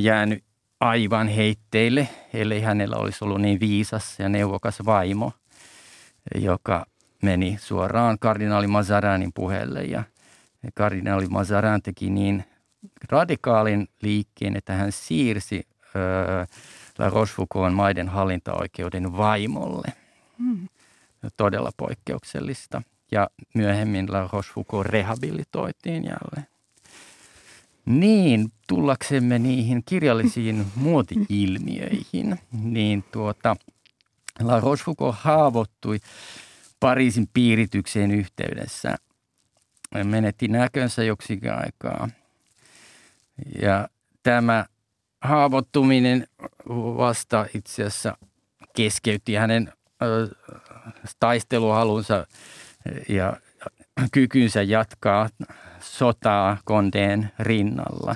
jäänyt 0.00 0.44
aivan 0.80 1.28
heitteille, 1.28 2.08
ellei 2.34 2.60
hänellä 2.60 2.96
olisi 2.96 3.24
ollut 3.24 3.40
niin 3.40 3.60
viisas 3.60 4.18
ja 4.18 4.28
neuvokas 4.28 4.84
vaimo, 4.86 5.32
joka 6.34 6.86
meni 7.22 7.56
suoraan 7.60 8.18
kardinaali 8.18 8.66
Mazaranin 8.66 9.32
puheelle 9.34 9.82
ja 9.82 10.04
kardinaali 10.74 11.26
Mazaran 11.26 11.82
teki 11.82 12.10
niin 12.10 12.44
radikaalin 13.10 13.88
liikkeen, 14.02 14.56
että 14.56 14.72
hän 14.72 14.92
siirsi 14.92 15.66
öö, 15.96 16.46
La 16.98 17.10
Rochefoucauld 17.10 17.72
maiden 17.72 18.08
hallintaoikeuden 18.08 19.16
vaimolle. 19.16 19.92
Mm. 20.38 20.68
Todella 21.36 21.70
poikkeuksellista. 21.76 22.82
Ja 23.12 23.30
myöhemmin 23.54 24.12
La 24.12 24.28
Rochefoucauld 24.32 24.86
rehabilitoitiin 24.86 26.04
jälleen. 26.04 26.46
Niin, 27.86 28.52
tullaksemme 28.68 29.38
niihin 29.38 29.82
kirjallisiin 29.84 30.66
muoti-ilmiöihin, 30.74 32.38
niin 32.52 33.04
tuota, 33.12 33.56
La 34.40 34.60
Rochefoucauld 34.60 35.14
haavoittui 35.16 35.98
Pariisin 36.80 37.28
piiritykseen 37.34 38.10
yhteydessä. 38.10 38.96
Menetti 40.04 40.48
näkönsä 40.48 41.04
joksikin 41.04 41.52
aikaa. 41.52 42.08
Ja 43.62 43.88
tämä 44.22 44.66
haavoittuminen 45.20 46.26
vasta 46.96 47.46
itse 47.54 47.82
asiassa 47.82 48.16
keskeytti 48.76 49.34
hänen 49.34 49.72
taisteluhalunsa 51.20 52.26
ja 53.08 53.36
kykynsä 54.12 54.62
jatkaa 54.62 55.28
sotaa 55.80 56.58
Kondeen 56.64 57.30
rinnalla 57.38 58.14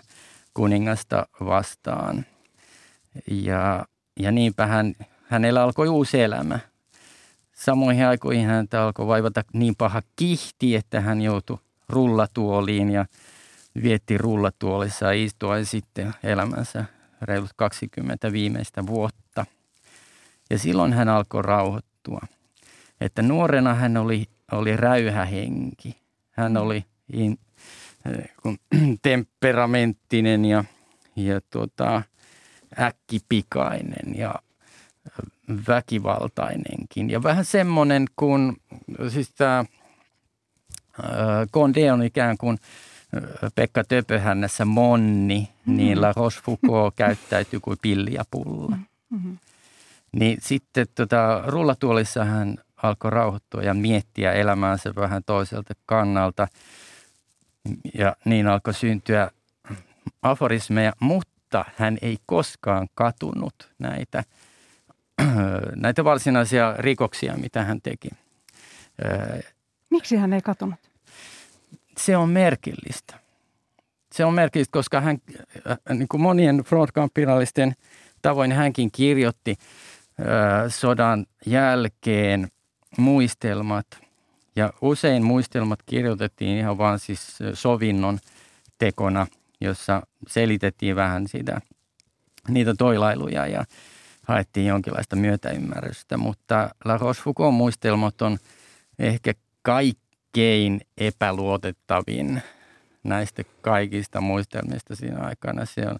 kuningasta 0.54 1.26
vastaan. 1.40 2.26
Ja, 3.30 3.84
ja 4.20 4.32
niinpä 4.32 4.66
hän, 4.66 4.94
hänellä 5.28 5.62
alkoi 5.62 5.88
uusi 5.88 6.20
elämä. 6.22 6.58
Samoihin 7.52 8.06
aikoihin 8.06 8.46
häntä 8.46 8.82
alkoi 8.82 9.06
vaivata 9.06 9.44
niin 9.52 9.74
paha 9.76 10.02
kihti, 10.16 10.76
että 10.76 11.00
hän 11.00 11.22
joutui 11.22 11.58
rullatuoliin 11.88 12.90
ja 12.90 13.06
vietti 13.82 14.18
rullatuolissa 14.18 15.10
istua 15.10 15.64
sitten 15.64 16.14
elämänsä 16.22 16.84
reilut 17.22 17.50
20 17.56 18.32
viimeistä 18.32 18.86
vuotta. 18.86 19.46
Ja 20.50 20.58
silloin 20.58 20.92
hän 20.92 21.08
alkoi 21.08 21.42
rauhoittua. 21.42 22.20
Että 23.00 23.22
nuorena 23.22 23.74
hän 23.74 23.96
oli, 23.96 24.24
oli 24.52 24.76
räyhähenki. 24.76 25.96
Hän 26.30 26.56
oli 26.56 26.84
in, 27.12 27.38
temperamenttinen 29.02 30.44
ja, 30.44 30.64
ja 31.16 31.40
tuota, 31.50 32.02
äkkipikainen 32.78 34.18
ja 34.18 34.34
väkivaltainenkin. 35.68 37.10
Ja 37.10 37.22
vähän 37.22 37.44
semmoinen 37.44 38.06
kuin, 38.16 38.56
siis 39.08 39.34
tämä 39.34 39.64
Condé 41.46 41.92
on 41.92 42.02
ikään 42.02 42.38
kuin 42.38 42.58
Pekka 43.54 43.84
Töpöhännässä 43.84 44.64
monni, 44.64 45.40
mm-hmm. 45.40 45.76
niin 45.76 46.00
La 46.00 46.12
Rochefoucauld 46.16 46.92
käyttäytyy 46.96 47.60
kuin 47.60 47.78
pilliapulla. 47.82 48.76
Mm-hmm. 49.10 49.38
Niin 50.12 50.38
sitten 50.40 50.86
tota, 50.94 51.42
rullatuolissa 51.46 52.24
hän 52.24 52.58
alkoi 52.82 53.10
rauhoittua 53.10 53.62
ja 53.62 53.74
miettiä 53.74 54.32
elämäänsä 54.32 54.94
vähän 54.96 55.22
toiselta 55.24 55.74
kannalta– 55.86 56.48
ja 57.94 58.16
niin 58.24 58.46
alkoi 58.46 58.74
syntyä 58.74 59.30
aforismeja, 60.22 60.92
mutta 61.00 61.64
hän 61.76 61.98
ei 62.02 62.16
koskaan 62.26 62.88
katunut 62.94 63.54
näitä, 63.78 64.24
näitä 65.76 66.04
varsinaisia 66.04 66.74
rikoksia, 66.78 67.34
mitä 67.36 67.64
hän 67.64 67.80
teki. 67.82 68.08
Miksi 69.90 70.16
hän 70.16 70.32
ei 70.32 70.40
katunut? 70.40 70.90
Se 71.96 72.16
on 72.16 72.28
merkillistä. 72.28 73.18
Se 74.12 74.24
on 74.24 74.34
merkillistä, 74.34 74.72
koska 74.72 75.00
hän, 75.00 75.18
niin 75.88 76.08
kuin 76.08 76.20
monien 76.20 76.58
frontkampinalisten 76.58 77.72
tavoin, 78.22 78.52
hänkin 78.52 78.90
kirjoitti 78.92 79.54
sodan 80.68 81.26
jälkeen 81.46 82.48
muistelmat– 82.98 83.86
ja 84.56 84.72
usein 84.80 85.24
muistelmat 85.24 85.78
kirjoitettiin 85.86 86.58
ihan 86.58 86.78
vaan 86.78 86.98
siis 86.98 87.38
sovinnon 87.54 88.18
tekona, 88.78 89.26
jossa 89.60 90.02
selitettiin 90.28 90.96
vähän 90.96 91.28
sitä, 91.28 91.60
niitä 92.48 92.74
toilailuja 92.74 93.46
ja 93.46 93.64
haettiin 94.22 94.66
jonkinlaista 94.66 95.16
myötäymmärrystä. 95.16 96.16
Mutta 96.16 96.70
La 96.84 96.98
Rochefoucauld 96.98 97.52
muistelmat 97.52 98.22
on 98.22 98.38
ehkä 98.98 99.32
kaikkein 99.62 100.80
epäluotettavin 100.98 102.42
näistä 103.04 103.42
kaikista 103.60 104.20
muistelmista 104.20 104.96
siinä 104.96 105.18
aikana. 105.20 105.64
Se 105.64 105.86
on, 105.88 105.98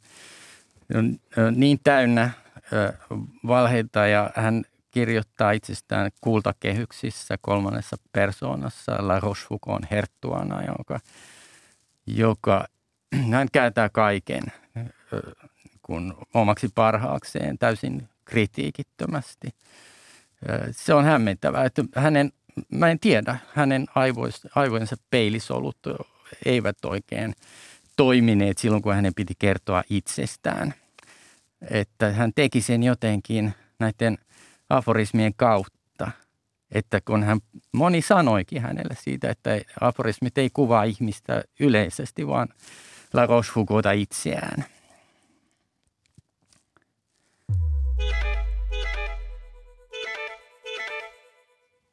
on 0.94 1.16
niin 1.56 1.80
täynnä 1.84 2.30
valheita 3.46 4.06
ja 4.06 4.30
hän 4.34 4.64
kirjoittaa 4.94 5.52
itsestään 5.52 6.10
kultakehyksissä 6.20 7.38
kolmannessa 7.40 7.96
persoonassa 8.12 8.96
La 8.98 9.20
Rochefoucauld 9.20 9.84
herttuana, 9.90 10.62
joka, 10.78 11.00
joka 12.06 12.66
hän 13.32 13.48
kääntää 13.52 13.88
kaiken 13.88 14.42
kun 15.82 16.18
omaksi 16.34 16.68
parhaakseen 16.74 17.58
täysin 17.58 18.08
kritiikittömästi. 18.24 19.48
Se 20.70 20.94
on 20.94 21.04
hämmentävää, 21.04 21.64
että 21.64 21.84
hänen, 21.96 22.32
mä 22.68 22.88
en 22.88 23.00
tiedä, 23.00 23.36
hänen 23.54 23.86
aivois, 23.94 24.40
aivojensa 24.54 24.96
peilisolut 25.10 25.78
eivät 26.44 26.84
oikein 26.84 27.34
toimineet 27.96 28.58
silloin, 28.58 28.82
kun 28.82 28.94
hänen 28.94 29.14
piti 29.14 29.34
kertoa 29.38 29.82
itsestään. 29.90 30.74
Että 31.70 32.12
hän 32.12 32.32
teki 32.34 32.60
sen 32.60 32.82
jotenkin 32.82 33.54
näiden– 33.78 34.18
aforismien 34.68 35.32
kautta. 35.36 36.10
Että 36.70 37.00
kun 37.00 37.22
hän, 37.22 37.40
moni 37.72 38.02
sanoikin 38.02 38.62
hänelle 38.62 38.96
siitä, 39.00 39.30
että 39.30 39.50
aforismit 39.80 40.38
ei 40.38 40.50
kuvaa 40.52 40.84
ihmistä 40.84 41.44
yleisesti, 41.60 42.26
vaan 42.26 42.48
La 43.12 43.26
Rochefoucaulta 43.26 43.92
itseään. 43.92 44.64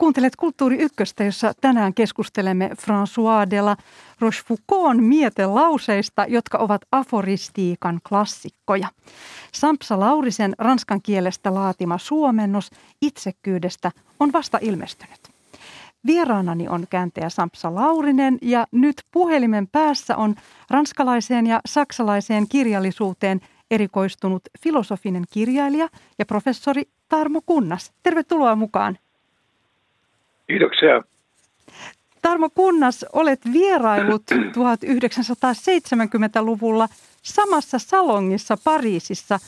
Kuuntelet 0.01 0.35
Kulttuuri 0.35 0.77
Ykköstä, 0.77 1.23
jossa 1.23 1.53
tänään 1.61 1.93
keskustelemme 1.93 2.69
François 2.69 3.49
de 3.49 3.61
la 3.61 3.77
Rochefoucaultin 4.19 5.03
mietelauseista, 5.03 6.25
jotka 6.27 6.57
ovat 6.57 6.81
aforistiikan 6.91 7.99
klassikkoja. 8.09 8.87
Sampsa 9.53 9.99
Laurisen 9.99 10.55
ranskan 10.57 11.01
kielestä 11.01 11.53
laatima 11.53 11.97
suomennos 11.97 12.69
itsekyydestä 13.01 13.91
on 14.19 14.33
vasta 14.33 14.57
ilmestynyt. 14.61 15.19
Vieraanani 16.05 16.67
on 16.67 16.85
kääntäjä 16.89 17.29
Sampsa 17.29 17.75
Laurinen 17.75 18.37
ja 18.41 18.67
nyt 18.71 19.03
puhelimen 19.11 19.67
päässä 19.67 20.17
on 20.17 20.35
ranskalaiseen 20.69 21.47
ja 21.47 21.61
saksalaiseen 21.65 22.45
kirjallisuuteen 22.49 23.41
erikoistunut 23.71 24.41
filosofinen 24.63 25.23
kirjailija 25.33 25.89
ja 26.19 26.25
professori 26.25 26.83
Tarmo 27.09 27.41
Kunnas. 27.45 27.91
Tervetuloa 28.03 28.55
mukaan. 28.55 28.97
Kiitoksia. 30.51 31.01
Tarmo 32.21 32.49
Kunnas, 32.49 33.05
olet 33.13 33.39
vierailut 33.53 34.23
1970-luvulla 34.57 36.87
samassa 37.21 37.79
salongissa 37.79 38.57
Pariisissa, 38.63 39.39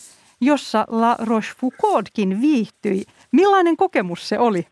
jossa 0.41 0.85
La 0.89 1.15
Rochefoucauldkin 1.19 2.41
viihtyi. 2.41 3.03
Millainen 3.31 3.77
kokemus 3.77 4.29
se 4.29 4.39
oli? 4.39 4.67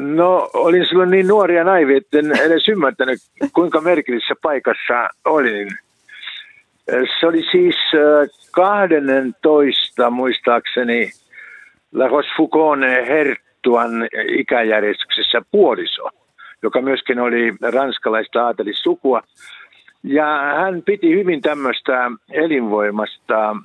No, 0.00 0.50
olin 0.54 0.86
silloin 0.88 1.10
niin 1.10 1.26
nuori 1.26 1.56
ja 1.56 1.64
naivi, 1.64 1.96
että 1.96 2.18
en 2.18 2.38
edes 2.46 2.68
ymmärtänyt, 2.68 3.18
kuinka 3.52 3.80
merkillisessä 3.80 4.34
paikassa 4.42 5.08
olin. 5.24 5.70
Se 7.20 7.26
oli 7.26 7.42
siis 7.50 7.76
12 8.50 10.10
muistaakseni 10.10 11.10
La 11.92 12.08
Rochefoucauld 12.08 12.82
Herttuan 13.58 14.08
ikäjärjestyksessä 14.28 15.42
puoliso, 15.50 16.08
joka 16.62 16.80
myöskin 16.80 17.20
oli 17.20 17.54
ranskalaista 17.72 18.44
aatelissukua. 18.44 19.22
Ja 20.02 20.26
hän 20.56 20.82
piti 20.82 21.14
hyvin 21.14 21.42
tämmöistä 21.42 22.10
elinvoimasta 22.32 23.56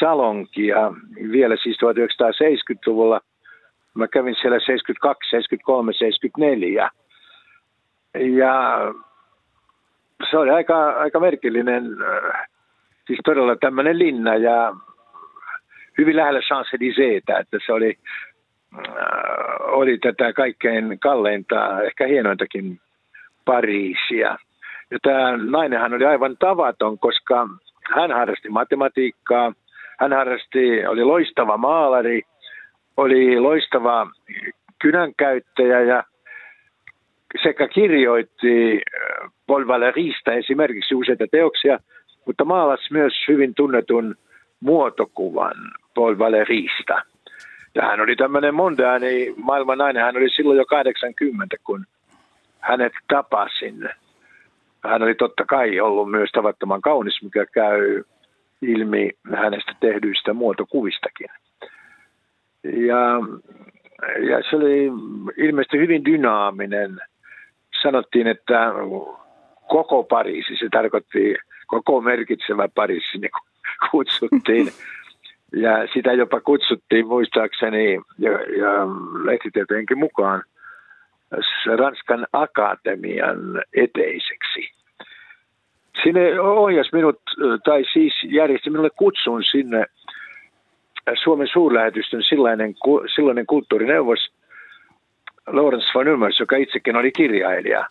salonkia 0.00 0.92
vielä 1.32 1.56
siis 1.62 1.76
1970-luvulla. 1.76 3.20
Mä 3.94 4.08
kävin 4.08 4.34
siellä 4.40 4.58
72, 4.58 5.30
73, 5.30 5.92
74. 5.92 6.90
Ja 8.14 8.78
se 10.30 10.38
oli 10.38 10.50
aika, 10.50 10.90
aika 10.90 11.20
merkillinen, 11.20 11.84
äh, 11.84 12.48
siis 13.06 13.18
todella 13.24 13.56
tämmöinen 13.56 13.98
linna 13.98 14.36
ja 14.36 14.76
hyvin 15.98 16.16
lähellä 16.16 16.40
Champs-Élysées, 16.40 17.40
että 17.40 17.58
se 17.66 17.72
oli, 17.72 17.98
oli 19.60 19.98
tätä 19.98 20.32
kaikkein 20.32 20.98
kalleinta, 20.98 21.82
ehkä 21.82 22.06
hienointakin 22.06 22.80
Pariisia. 23.44 24.38
Ja 24.90 24.98
tämä 25.02 25.36
nainenhan 25.36 25.94
oli 25.94 26.04
aivan 26.04 26.36
tavaton, 26.38 26.98
koska 26.98 27.48
hän 27.94 28.12
harrasti 28.12 28.48
matematiikkaa, 28.48 29.52
hän 30.00 30.12
harrasti, 30.12 30.86
oli 30.86 31.04
loistava 31.04 31.56
maalari, 31.56 32.22
oli 32.96 33.40
loistava 33.40 34.10
kynänkäyttäjä 34.78 35.80
ja 35.80 36.04
sekä 37.42 37.68
kirjoitti 37.68 38.74
äh, 38.74 39.30
Paul 39.46 39.66
Valerista 39.66 40.32
esimerkiksi 40.32 40.94
useita 40.94 41.24
teoksia, 41.30 41.78
mutta 42.26 42.44
maalasi 42.44 42.92
myös 42.92 43.12
hyvin 43.28 43.54
tunnetun 43.54 44.14
muotokuvan 44.60 45.54
Paul 45.94 46.18
Valerista. 46.18 47.02
Ja 47.74 47.82
hän 47.82 48.00
oli 48.00 48.16
tämmöinen 48.16 48.54
mondaani 48.54 49.34
maailman 49.36 49.78
nainen. 49.78 50.02
Hän 50.02 50.16
oli 50.16 50.30
silloin 50.30 50.58
jo 50.58 50.66
80, 50.66 51.56
kun 51.64 51.86
hänet 52.60 52.92
tapasin. 53.08 53.88
Hän 54.84 55.02
oli 55.02 55.14
totta 55.14 55.44
kai 55.44 55.80
ollut 55.80 56.10
myös 56.10 56.30
tavattoman 56.32 56.82
kaunis, 56.82 57.22
mikä 57.22 57.46
käy 57.46 58.02
ilmi 58.62 59.10
hänestä 59.32 59.72
tehdyistä 59.80 60.32
muotokuvistakin. 60.32 61.28
Ja, 62.64 63.20
ja 64.28 64.42
se 64.50 64.56
oli 64.56 64.84
ilmeisesti 65.36 65.78
hyvin 65.78 66.04
dynaaminen. 66.04 67.00
Sanottiin, 67.82 68.26
että 68.26 68.72
koko 69.68 70.04
Pariisi, 70.04 70.56
se 70.56 70.68
tarkoitti 70.72 71.34
koko 71.66 72.00
merkitsevä 72.00 72.68
Pariisi, 72.74 73.18
niin 73.18 73.30
kutsuttiin. 73.90 74.68
Ja 75.56 75.86
sitä 75.94 76.12
jopa 76.12 76.40
kutsuttiin 76.40 77.06
muistaakseni 77.06 78.00
ja, 78.18 78.30
ja 78.30 78.70
lehtitietojenkin 79.24 79.98
mukaan 79.98 80.42
Ranskan 81.76 82.26
akatemian 82.32 83.62
eteiseksi. 83.76 84.74
Sinne 86.02 86.40
ohjas 86.40 86.92
minut, 86.92 87.20
tai 87.64 87.84
siis 87.92 88.14
järjesti 88.24 88.70
minulle 88.70 88.90
kutsun 88.96 89.44
sinne 89.44 89.86
Suomen 91.22 91.48
suurlähetystön 91.52 92.22
sillainen, 92.22 92.74
silloinen 93.14 93.46
kulttuurineuvos 93.46 94.30
Lawrence 95.46 95.86
van 95.94 96.08
Ummers, 96.08 96.40
joka 96.40 96.56
itsekin 96.56 96.96
oli 96.96 97.12
kirjailija. 97.12 97.86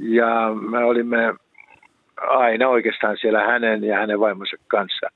Ja 0.00 0.50
me 0.70 0.84
olimme 0.84 1.34
aina 2.16 2.68
oikeastaan 2.68 3.16
siellä 3.20 3.40
hänen 3.46 3.84
ja 3.84 3.98
hänen 3.98 4.20
vaimonsa 4.20 4.56
kanssa. 4.68 5.06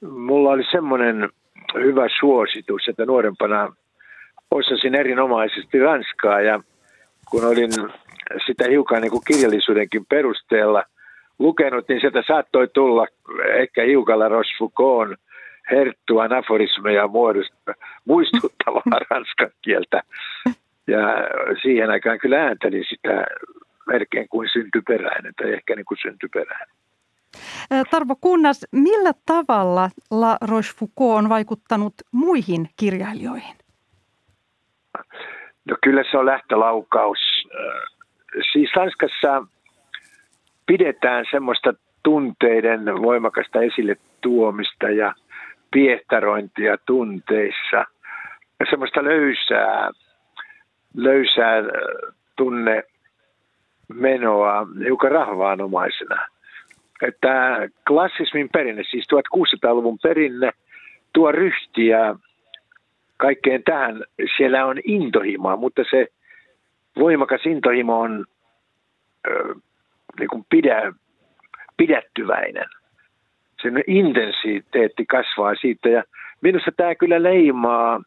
Mulla 0.00 0.50
oli 0.50 0.64
semmoinen 0.70 1.28
hyvä 1.74 2.06
suositus, 2.20 2.88
että 2.88 3.04
nuorempana 3.04 3.72
osasin 4.50 4.94
erinomaisesti 4.94 5.78
ranskaa 5.78 6.40
ja 6.40 6.60
kun 7.30 7.44
olin 7.44 7.70
sitä 8.46 8.64
hiukan 8.68 9.02
niin 9.02 9.10
kuin 9.10 9.24
kirjallisuudenkin 9.26 10.06
perusteella 10.06 10.84
lukenut, 11.38 11.88
niin 11.88 12.00
sieltä 12.00 12.22
saattoi 12.26 12.68
tulla 12.68 13.06
ehkä 13.54 13.82
hiukalla 13.82 14.28
Rochefoucauld 14.28 15.16
herttuan 15.70 16.32
aforismeja 16.32 17.08
muodosta, 17.08 17.74
muistuttavaa 18.04 19.00
ranskan 19.10 19.50
kieltä. 19.62 20.02
Ja 20.86 20.98
siihen 21.62 21.90
aikaan 21.90 22.18
kyllä 22.18 22.36
ääntelin 22.42 22.84
sitä 22.88 23.26
melkein 23.86 24.28
kuin 24.28 24.48
syntyperäinen 24.52 25.32
tai 25.34 25.52
ehkä 25.52 25.76
niin 25.76 25.86
kuin 25.86 25.98
syntyperäinen. 26.02 26.77
Tarvo 27.90 28.16
Kunnas, 28.20 28.66
millä 28.72 29.12
tavalla 29.26 29.90
La 30.10 30.38
Rochefoucauld 30.40 31.18
on 31.18 31.28
vaikuttanut 31.28 31.94
muihin 32.12 32.68
kirjailijoihin? 32.76 33.56
No 35.64 35.76
kyllä 35.82 36.04
se 36.10 36.18
on 36.18 36.26
lähtölaukaus. 36.26 37.18
Siis 38.52 38.70
Ranskassa 38.76 39.46
pidetään 40.66 41.24
semmoista 41.30 41.74
tunteiden 42.02 43.02
voimakasta 43.02 43.60
esille 43.60 43.96
tuomista 44.20 44.90
ja 44.90 45.14
piehtarointia 45.70 46.76
tunteissa. 46.86 47.84
Semmoista 48.70 49.04
löysää, 49.04 49.90
löysää 50.94 51.62
tunne 52.36 52.82
menoa 53.88 54.66
hiukan 54.84 55.10
rahvaanomaisena. 55.10 56.26
Että 57.02 57.68
klassismin 57.88 58.48
perinne, 58.52 58.82
siis 58.90 59.06
1600-luvun 59.14 59.98
perinne, 60.02 60.50
tuo 61.12 61.32
ryhtiä 61.32 62.14
kaikkeen 63.16 63.62
tähän. 63.62 64.04
Siellä 64.36 64.66
on 64.66 64.76
intohimoa, 64.84 65.56
mutta 65.56 65.82
se 65.90 66.06
voimakas 66.98 67.46
intohimo 67.46 68.00
on 68.00 68.24
ö, 69.28 69.54
niin 70.18 70.28
kuin 70.28 70.46
pidä, 70.50 70.92
pidättyväinen. 71.76 72.66
Sen 73.62 73.84
intensiteetti 73.86 75.06
kasvaa 75.06 75.54
siitä 75.54 75.88
ja 75.88 76.02
minusta 76.40 76.70
tämä 76.76 76.94
kyllä 76.94 77.22
leimaa 77.22 78.02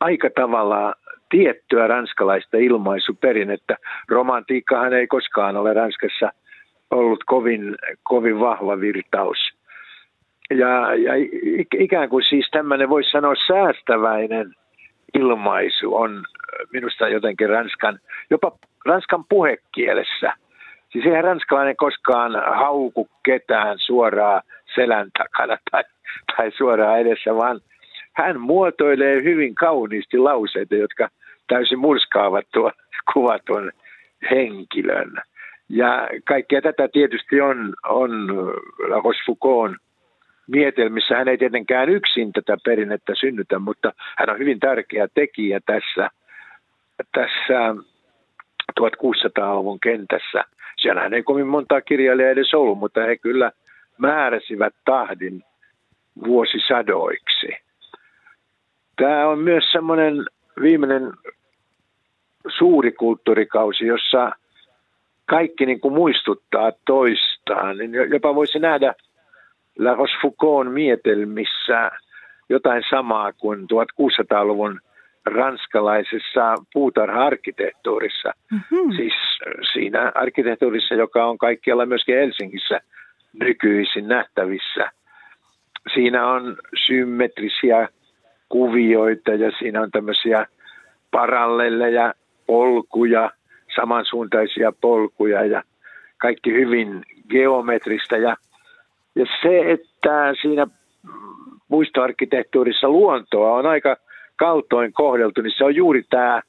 aika 0.00 0.30
tavalla 0.34 0.94
tiettyä 1.30 1.86
ranskalaista 1.86 2.56
ilmaisuperinnettä. 2.56 3.76
Romantiikkahan 4.08 4.92
ei 4.92 5.06
koskaan 5.06 5.56
ole 5.56 5.74
Ranskassa 5.74 6.32
ollut 6.90 7.24
kovin, 7.24 7.76
kovin 8.02 8.40
vahva 8.40 8.80
virtaus. 8.80 9.38
Ja, 10.50 10.94
ja 10.94 11.12
ikään 11.74 12.08
kuin 12.08 12.24
siis 12.28 12.48
tämmöinen 12.50 12.88
voisi 12.88 13.10
sanoa 13.10 13.34
säästäväinen 13.46 14.54
ilmaisu 15.14 15.94
on 15.94 16.24
minusta 16.72 17.08
jotenkin 17.08 17.48
Ranskan, 17.48 17.98
jopa 18.30 18.52
Ranskan 18.86 19.24
puhekielessä. 19.28 20.32
Siis 20.92 21.06
eihän 21.06 21.24
ranskalainen 21.24 21.76
koskaan 21.76 22.32
hauku 22.56 23.08
ketään 23.22 23.78
suoraan 23.78 24.42
selän 24.74 25.10
takana 25.18 25.58
tai, 25.70 25.84
tai 26.36 26.50
suoraan 26.56 27.00
edessä, 27.00 27.36
vaan 27.36 27.60
hän 28.12 28.40
muotoilee 28.40 29.22
hyvin 29.22 29.54
kauniisti 29.54 30.18
lauseita, 30.18 30.74
jotka 30.74 31.08
täysin 31.48 31.78
murskaavat 31.78 32.46
tuon 32.52 32.72
kuvatun 33.12 33.72
henkilön. 34.30 35.12
Ja 35.68 36.08
kaikkea 36.24 36.62
tätä 36.62 36.88
tietysti 36.88 37.40
on, 37.40 37.74
on 37.88 38.36
La 38.88 39.00
Rochefoucauld 39.04 39.74
mietelmissä. 40.46 41.16
Hän 41.16 41.28
ei 41.28 41.38
tietenkään 41.38 41.88
yksin 41.88 42.32
tätä 42.32 42.56
perinnettä 42.64 43.14
synnytä, 43.14 43.58
mutta 43.58 43.92
hän 44.18 44.30
on 44.30 44.38
hyvin 44.38 44.60
tärkeä 44.60 45.08
tekijä 45.14 45.60
tässä, 45.66 46.10
tässä 47.12 47.74
1600-luvun 48.80 49.80
kentässä. 49.80 50.44
Siellähän 50.76 51.14
ei 51.14 51.22
kovin 51.22 51.46
montaa 51.46 51.80
kirjailijaa 51.80 52.30
edes 52.30 52.54
ollut, 52.54 52.78
mutta 52.78 53.00
he 53.00 53.16
kyllä 53.16 53.52
määräsivät 53.98 54.74
tahdin 54.84 55.44
vuosisadoiksi. 56.24 57.48
Tämä 58.96 59.26
on 59.28 59.38
myös 59.38 59.72
semmoinen 59.72 60.24
viimeinen 60.62 61.12
suuri 62.58 62.92
kulttuurikausi, 62.92 63.86
jossa 63.86 64.32
kaikki 65.28 65.66
niin 65.66 65.80
kuin 65.80 65.94
muistuttaa 65.94 66.72
toistaan. 66.86 67.78
Niin 67.78 67.92
jopa 68.10 68.34
voisi 68.34 68.58
nähdä 68.58 68.94
La 69.78 69.94
Rochefoucauld 69.94 70.68
mietelmissä 70.68 71.90
jotain 72.48 72.82
samaa 72.90 73.32
kuin 73.32 73.60
1600-luvun 73.60 74.80
ranskalaisessa 75.26 76.54
puutarha-arkkitehtuurissa. 76.72 78.32
Mm-hmm. 78.52 78.96
Siis 78.96 79.14
siinä 79.72 80.12
arkkitehtuurissa, 80.14 80.94
joka 80.94 81.26
on 81.26 81.38
kaikkialla 81.38 81.86
myöskin 81.86 82.16
Helsingissä 82.16 82.80
nykyisin 83.40 84.08
nähtävissä. 84.08 84.90
Siinä 85.94 86.26
on 86.26 86.56
symmetrisiä 86.86 87.88
kuvioita 88.48 89.30
ja 89.30 89.50
siinä 89.58 89.80
on 89.82 89.90
tämmöisiä 89.90 90.46
parallelleja 91.10 92.14
polkuja, 92.46 93.30
samansuuntaisia 93.74 94.72
polkuja 94.80 95.44
ja 95.44 95.62
kaikki 96.18 96.52
hyvin 96.52 97.04
geometrista. 97.30 98.16
Ja, 98.16 98.36
ja 99.14 99.26
se, 99.42 99.70
että 99.70 100.34
siinä 100.40 100.66
muistoarkkitehtuurissa 101.68 102.88
luontoa 102.88 103.54
on 103.54 103.66
aika 103.66 103.96
kaltoin 104.36 104.92
kohdeltu, 104.92 105.42
niin 105.42 105.54
se 105.56 105.64
on 105.64 105.74
juuri 105.74 106.02
tämä, 106.10 106.42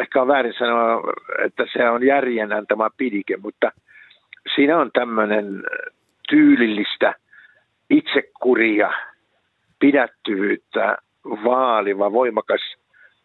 ehkä 0.00 0.22
on 0.22 0.28
väärin 0.28 0.54
sanoa, 0.58 1.02
että 1.44 1.66
se 1.72 1.90
on 1.90 2.06
järjen 2.06 2.52
antama 2.52 2.90
pidike, 2.96 3.36
mutta 3.36 3.72
siinä 4.54 4.78
on 4.78 4.90
tämmöinen 4.92 5.62
tyylillistä 6.28 7.14
itsekuria, 7.90 8.92
pidättyvyyttä 9.78 10.98
vaaliva, 11.24 12.12
voimakas 12.12 12.60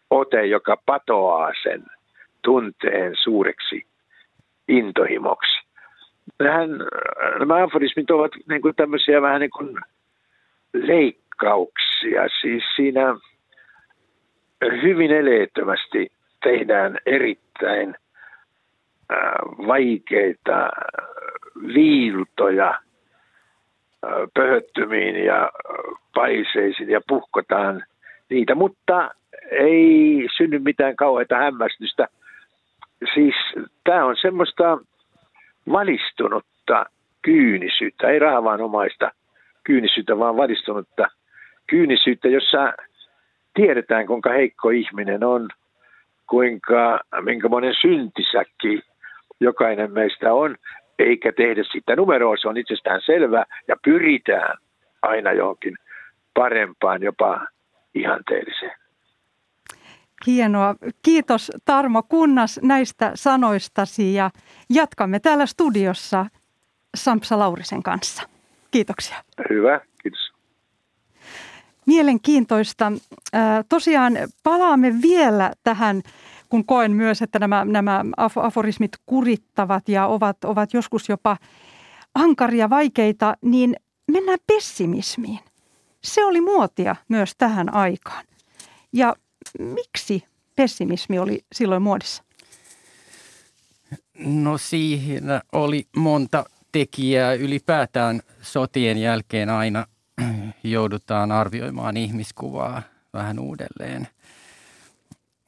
ote, 0.10 0.46
joka 0.46 0.78
patoaa 0.86 1.52
sen 1.64 1.84
tunteen 2.44 3.16
suureksi 3.24 3.86
intohimoksi. 4.68 5.68
Nähän, 6.40 6.70
nämä 7.40 7.64
aforismit 7.64 8.12
ovat 8.12 8.32
niin 8.50 8.62
kuin 8.62 8.76
tämmöisiä 8.76 9.22
vähän 9.22 9.42
niin 9.42 9.52
kuin 9.58 9.78
leikkauksia. 10.74 12.22
Siis 12.42 12.64
siinä 12.76 13.16
hyvin 14.82 15.12
eleettömästi 15.12 16.12
tehdään 16.44 16.98
erittäin 17.06 17.96
vaikeita 19.68 20.70
viiltoja 21.74 22.80
pöhöttymiin 24.34 25.26
ja 25.26 25.50
paiseisiin 26.16 26.90
ja 26.90 27.02
puhkotaan 27.08 27.84
niitä, 28.30 28.56
mutta 28.56 29.12
ei 29.52 30.28
synny 30.38 30.60
mitään 30.60 30.96
kauheita 30.96 31.36
hämmästystä. 31.36 32.08
Siis 33.14 33.36
tämä 33.84 34.06
on 34.06 34.16
semmoista 34.22 34.78
valistunutta 35.72 36.86
kyynisyyttä, 37.22 38.08
ei 38.08 38.20
rahavaanomaista 38.20 39.12
kyynisyyttä, 39.64 40.20
vaan 40.20 40.38
valistunutta 40.38 41.08
kyynisyyttä, 41.68 42.28
jossa 42.28 42.74
tiedetään, 43.54 44.08
kuinka 44.08 44.30
heikko 44.30 44.70
ihminen 44.70 45.24
on, 45.24 45.50
kuinka, 46.30 47.00
minkä 47.22 47.50
monen 47.50 47.74
syntisäkki 47.82 48.82
jokainen 49.39 49.91
meistä 49.91 50.34
on, 50.34 50.56
eikä 51.00 51.32
tehdä 51.32 51.64
sitä 51.72 51.95
numeroa, 51.95 52.38
se 52.38 52.48
on 52.48 52.58
itsestään 52.58 53.02
selvä 53.06 53.45
ja 53.68 53.76
pyritään 53.84 54.58
aina 55.02 55.32
johonkin 55.32 55.76
parempaan, 56.34 57.04
jopa 57.04 57.48
ihanteelliseen. 57.95 58.87
Hienoa. 60.26 60.76
Kiitos 61.01 61.51
Tarmo 61.65 62.03
Kunnas 62.03 62.59
näistä 62.63 63.11
sanoistasi 63.15 64.13
ja 64.13 64.32
jatkamme 64.70 65.20
täällä 65.20 65.45
studiossa 65.45 66.26
Sampsa 66.97 67.39
Laurisen 67.39 67.84
kanssa. 67.84 68.24
Kiitoksia. 68.72 69.24
Hyvä, 69.49 69.82
kiitos. 70.03 70.32
Mielenkiintoista. 71.86 72.91
Tosiaan 73.70 74.13
palaamme 74.43 75.01
vielä 75.01 75.51
tähän, 75.63 76.01
kun 76.49 76.65
koen 76.65 76.91
myös, 76.91 77.22
että 77.22 77.39
nämä, 77.39 77.65
nämä 77.65 78.03
aforismit 78.38 78.91
kurittavat 79.05 79.89
ja 79.89 80.07
ovat, 80.07 80.43
ovat 80.43 80.74
joskus 80.74 81.09
jopa 81.09 81.38
ankaria, 82.15 82.70
vaikeita, 82.70 83.38
niin 83.41 83.76
mennään 84.11 84.39
pessimismiin. 84.47 85.39
Se 86.03 86.26
oli 86.26 86.41
muotia 86.41 86.95
myös 87.09 87.34
tähän 87.38 87.74
aikaan. 87.74 88.26
Ja 88.93 89.15
miksi 89.60 90.24
pessimismi 90.55 91.20
oli 91.20 91.45
silloin 91.53 91.82
muodissa? 91.82 92.24
No 94.20 94.58
siinä 94.58 95.41
oli 95.51 95.88
monta 95.95 96.45
tekijää. 96.72 97.34
Ylipäätään 97.34 98.22
sotien 98.41 98.97
jälkeen 98.97 99.49
aina 99.49 99.86
joudutaan 100.64 101.32
arvioimaan 101.32 101.97
ihmiskuvaa 101.97 102.82
vähän 103.14 103.39
uudelleen. 103.39 104.08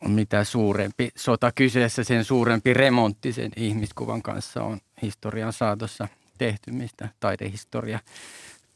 Mitä 0.07 0.43
suurempi 0.43 1.09
sota 1.15 1.51
kyseessä, 1.51 2.03
sen 2.03 2.23
suurempi 2.23 2.73
remontti 2.73 3.33
sen 3.33 3.51
ihmiskuvan 3.55 4.21
kanssa 4.21 4.63
on 4.63 4.79
historian 5.01 5.53
saatossa 5.53 6.07
tehty, 6.37 6.71
mistä 6.71 7.09
taidehistoria 7.19 7.99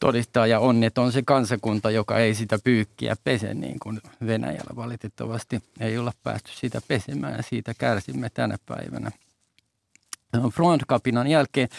todistaa 0.04 0.48
ja 0.48 0.60
onneton 0.60 1.12
se 1.12 1.22
kansakunta, 1.26 1.92
joka 1.92 2.18
ei 2.18 2.36
sitä 2.36 2.60
pyykkiä 2.64 3.16
pese 3.24 3.54
niin 3.54 3.80
kuin 3.80 4.02
Venäjällä 4.26 4.76
valitettavasti 4.76 5.64
ei 5.80 5.98
olla 5.98 6.12
päästy 6.24 6.52
sitä 6.54 6.82
pesemään 6.88 7.34
ja 7.38 7.44
siitä 7.44 7.74
kärsimme 7.78 8.30
tänä 8.30 8.58
päivänä. 8.66 9.12
Frontkapinan 10.54 11.28
jälkeen 11.28 11.70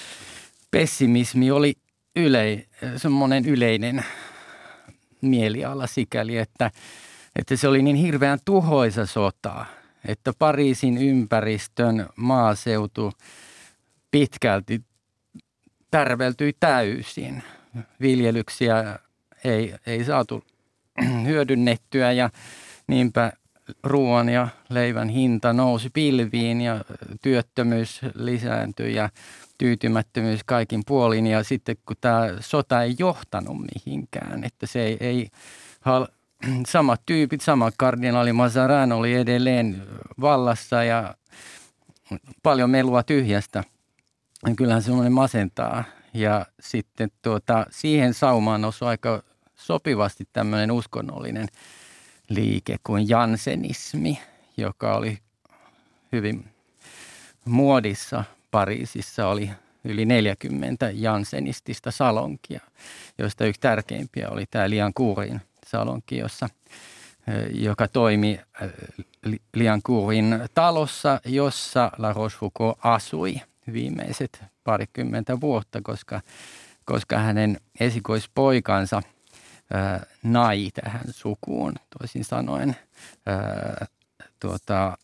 pessimismi 0.70 1.50
oli 1.50 1.74
ylei, 2.16 2.66
semmoinen 2.96 3.44
yleinen 3.44 4.04
mieliala 5.20 5.86
sikäli, 5.86 6.36
että, 6.36 6.70
että 7.36 7.56
se 7.56 7.68
oli 7.68 7.82
niin 7.82 7.96
hirveän 7.96 8.38
tuhoisa 8.44 9.06
sota, 9.06 9.66
että 10.04 10.32
Pariisin 10.38 10.98
ympäristön 10.98 12.08
maaseutu 12.16 13.12
pitkälti 14.10 14.82
tärveltyi 15.90 16.52
täysin– 16.60 17.42
viljelyksiä 18.00 18.98
ei, 19.44 19.74
ei 19.86 20.04
saatu 20.04 20.44
hyödynnettyä 21.26 22.12
ja 22.12 22.30
niinpä 22.86 23.32
ruoan 23.82 24.28
ja 24.28 24.48
leivän 24.68 25.08
hinta 25.08 25.52
nousi 25.52 25.90
pilviin 25.90 26.60
ja 26.60 26.84
työttömyys 27.22 28.00
lisääntyi 28.14 28.94
ja 28.94 29.08
tyytymättömyys 29.58 30.40
kaikin 30.46 30.82
puolin. 30.86 31.26
Ja 31.26 31.44
sitten 31.44 31.76
kun 31.86 31.96
tämä 32.00 32.28
sota 32.40 32.82
ei 32.82 32.94
johtanut 32.98 33.56
mihinkään, 33.74 34.44
että 34.44 34.66
se 34.66 34.82
ei, 34.82 34.96
ei 35.00 35.28
samat 36.66 37.02
tyypit, 37.06 37.40
sama 37.40 37.70
kardinaali 37.76 38.32
Mazarin 38.32 38.92
oli 38.92 39.14
edelleen 39.14 39.82
vallassa 40.20 40.84
ja 40.84 41.14
paljon 42.42 42.70
melua 42.70 43.02
tyhjästä. 43.02 43.64
Kyllähän 44.56 44.82
semmoinen 44.82 45.12
masentaa 45.12 45.84
ja 46.14 46.46
sitten 46.60 47.10
tuota, 47.22 47.66
siihen 47.70 48.14
saumaan 48.14 48.64
osui 48.64 48.88
aika 48.88 49.22
sopivasti 49.54 50.28
tämmöinen 50.32 50.70
uskonnollinen 50.70 51.48
liike 52.28 52.76
kuin 52.84 53.08
jansenismi, 53.08 54.18
joka 54.56 54.96
oli 54.96 55.18
hyvin 56.12 56.48
muodissa 57.44 58.24
Pariisissa. 58.50 59.28
Oli 59.28 59.50
yli 59.84 60.04
40 60.04 60.90
jansenistista 60.90 61.90
salonkia, 61.90 62.60
joista 63.18 63.44
yksi 63.44 63.60
tärkeimpiä 63.60 64.28
oli 64.28 64.44
tämä 64.50 64.70
Liancourtin 64.70 65.40
salonki, 65.66 66.18
jossa, 66.18 66.48
joka 67.52 67.88
toimi 67.88 68.40
Liancourtin 69.54 70.40
talossa, 70.54 71.20
jossa 71.24 71.92
La 71.98 72.12
Rochefoucauld 72.12 72.74
asui 72.82 73.34
viimeiset 73.72 74.53
parikymmentä 74.64 75.40
vuotta, 75.40 75.80
koska, 75.82 76.20
koska 76.84 77.18
hänen 77.18 77.60
esikoispoikansa 77.80 79.02
ää, 79.72 80.06
nai 80.22 80.70
tähän 80.74 81.04
sukuun, 81.10 81.74
toisin 81.98 82.24
sanoen. 82.24 82.76
Ää, 83.26 83.86
tuota, 84.40 84.98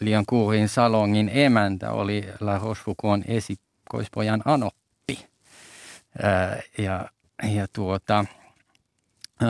Lian 0.00 0.24
Kuurin 0.26 0.68
salongin 0.68 1.30
emäntä 1.34 1.90
oli 1.90 2.28
La 2.40 2.58
Rochefoucaultin 2.58 3.24
esikoispojan 3.30 4.42
anoppi. 4.44 5.26
Ää, 6.22 6.60
ja, 6.78 7.08
ja 7.42 7.66
tuota, 7.72 8.24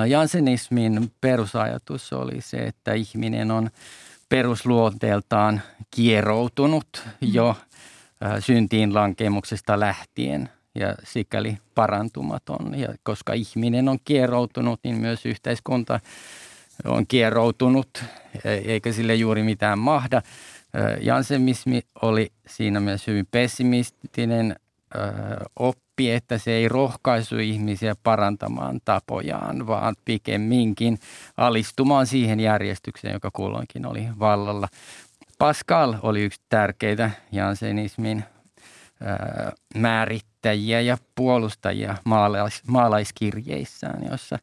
Jansenismin 0.08 1.12
perusajatus 1.20 2.12
oli 2.12 2.40
se, 2.40 2.56
että 2.56 2.92
ihminen 2.92 3.50
on 3.50 3.70
perusluonteeltaan 4.28 5.62
kieroutunut 5.90 7.04
jo– 7.20 7.56
syntiin 8.40 8.94
lankemuksesta 8.94 9.80
lähtien 9.80 10.48
ja 10.74 10.94
sikäli 11.04 11.58
parantumaton. 11.74 12.78
Ja 12.78 12.94
koska 13.02 13.32
ihminen 13.32 13.88
on 13.88 13.98
kieroutunut, 14.04 14.80
niin 14.84 14.96
myös 14.96 15.26
yhteiskunta 15.26 16.00
on 16.84 17.06
kieroutunut, 17.06 18.04
e, 18.44 18.52
eikä 18.52 18.92
sille 18.92 19.14
juuri 19.14 19.42
mitään 19.42 19.78
mahda. 19.78 20.22
Jansemismi 21.00 21.82
oli 22.02 22.32
siinä 22.46 22.80
myös 22.80 23.06
hyvin 23.06 23.26
pessimistinen 23.30 24.56
oppi, 25.56 26.10
että 26.10 26.38
se 26.38 26.52
ei 26.52 26.68
rohkaisu 26.68 27.38
ihmisiä 27.38 27.94
parantamaan 28.02 28.80
tapojaan, 28.84 29.66
vaan 29.66 29.94
pikemminkin 30.04 30.98
alistumaan 31.36 32.06
siihen 32.06 32.40
järjestykseen, 32.40 33.12
joka 33.12 33.30
kulloinkin 33.32 33.86
oli 33.86 34.08
vallalla. 34.18 34.68
Pascal 35.40 35.94
oli 36.02 36.22
yksi 36.22 36.40
tärkeitä 36.48 37.10
jansenismin 37.32 38.24
määrittäjiä 39.74 40.80
ja 40.80 40.98
puolustajia 41.14 41.96
maalais, 42.04 42.62
maalaiskirjeissään, 42.66 44.02
jossa 44.10 44.38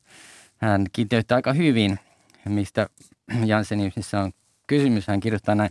hän 0.57 0.85
kiteyttää 0.93 1.35
aika 1.35 1.53
hyvin, 1.53 1.99
mistä 2.45 2.89
Jansenismissa 3.45 4.19
on 4.19 4.31
kysymys. 4.67 5.07
Hän 5.07 5.19
kirjoittaa 5.19 5.55
näin. 5.55 5.69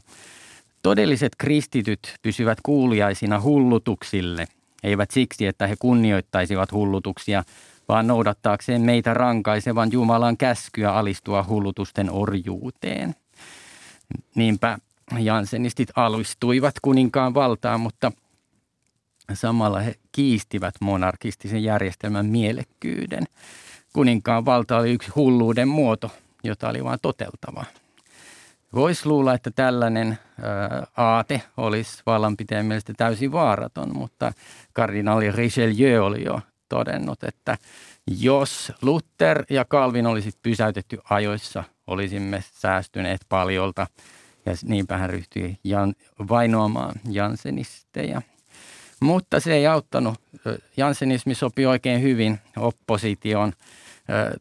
Todelliset 0.82 1.32
kristityt 1.38 2.14
pysyvät 2.22 2.58
kuuliaisina 2.62 3.40
hullutuksille, 3.40 4.46
eivät 4.82 5.10
siksi, 5.10 5.46
että 5.46 5.66
he 5.66 5.74
kunnioittaisivat 5.78 6.72
hullutuksia, 6.72 7.42
vaan 7.88 8.06
noudattaakseen 8.06 8.82
meitä 8.82 9.14
rankaisevan 9.14 9.92
Jumalan 9.92 10.36
käskyä 10.36 10.92
alistua 10.92 11.44
hullutusten 11.48 12.10
orjuuteen. 12.10 13.14
Niinpä 14.34 14.78
Jansenistit 15.18 15.88
alistuivat 15.96 16.74
kuninkaan 16.82 17.34
valtaan, 17.34 17.80
mutta 17.80 18.12
samalla 19.34 19.80
he 19.80 19.94
kiistivät 20.12 20.74
monarkistisen 20.80 21.62
järjestelmän 21.62 22.26
mielekkyyden. 22.26 23.24
Kuninkaan 23.92 24.44
valta 24.44 24.76
oli 24.76 24.92
yksi 24.92 25.10
hulluuden 25.16 25.68
muoto, 25.68 26.10
jota 26.44 26.68
oli 26.68 26.84
vain 26.84 26.98
toteltava. 27.02 27.64
Voisi 28.74 29.06
luulla, 29.06 29.34
että 29.34 29.50
tällainen 29.50 30.18
aate 30.96 31.42
olisi 31.56 32.02
vallanpitäjän 32.06 32.66
mielestä 32.66 32.92
täysin 32.96 33.32
vaaraton, 33.32 33.96
mutta 33.96 34.32
kardinaali 34.72 35.32
Richelieu 35.32 36.04
oli 36.04 36.24
jo 36.24 36.40
todennut, 36.68 37.24
että 37.24 37.58
jos 38.20 38.72
Luther 38.82 39.44
ja 39.50 39.64
Calvin 39.64 40.06
olisi 40.06 40.30
pysäytetty 40.42 40.98
ajoissa, 41.10 41.64
olisimme 41.86 42.44
säästyneet 42.52 43.20
paljolta. 43.28 43.86
Ja 44.46 44.52
niinpä 44.64 44.96
hän 44.96 45.10
ryhtyi 45.10 45.58
jan, 45.64 45.94
vainoamaan 46.28 46.94
jansenisteja. 47.10 48.22
Mutta 49.00 49.40
se 49.40 49.54
ei 49.54 49.66
auttanut. 49.66 50.20
Jansenismi 50.76 51.34
sopi 51.34 51.66
oikein 51.66 52.02
hyvin 52.02 52.38
opposition 52.56 53.52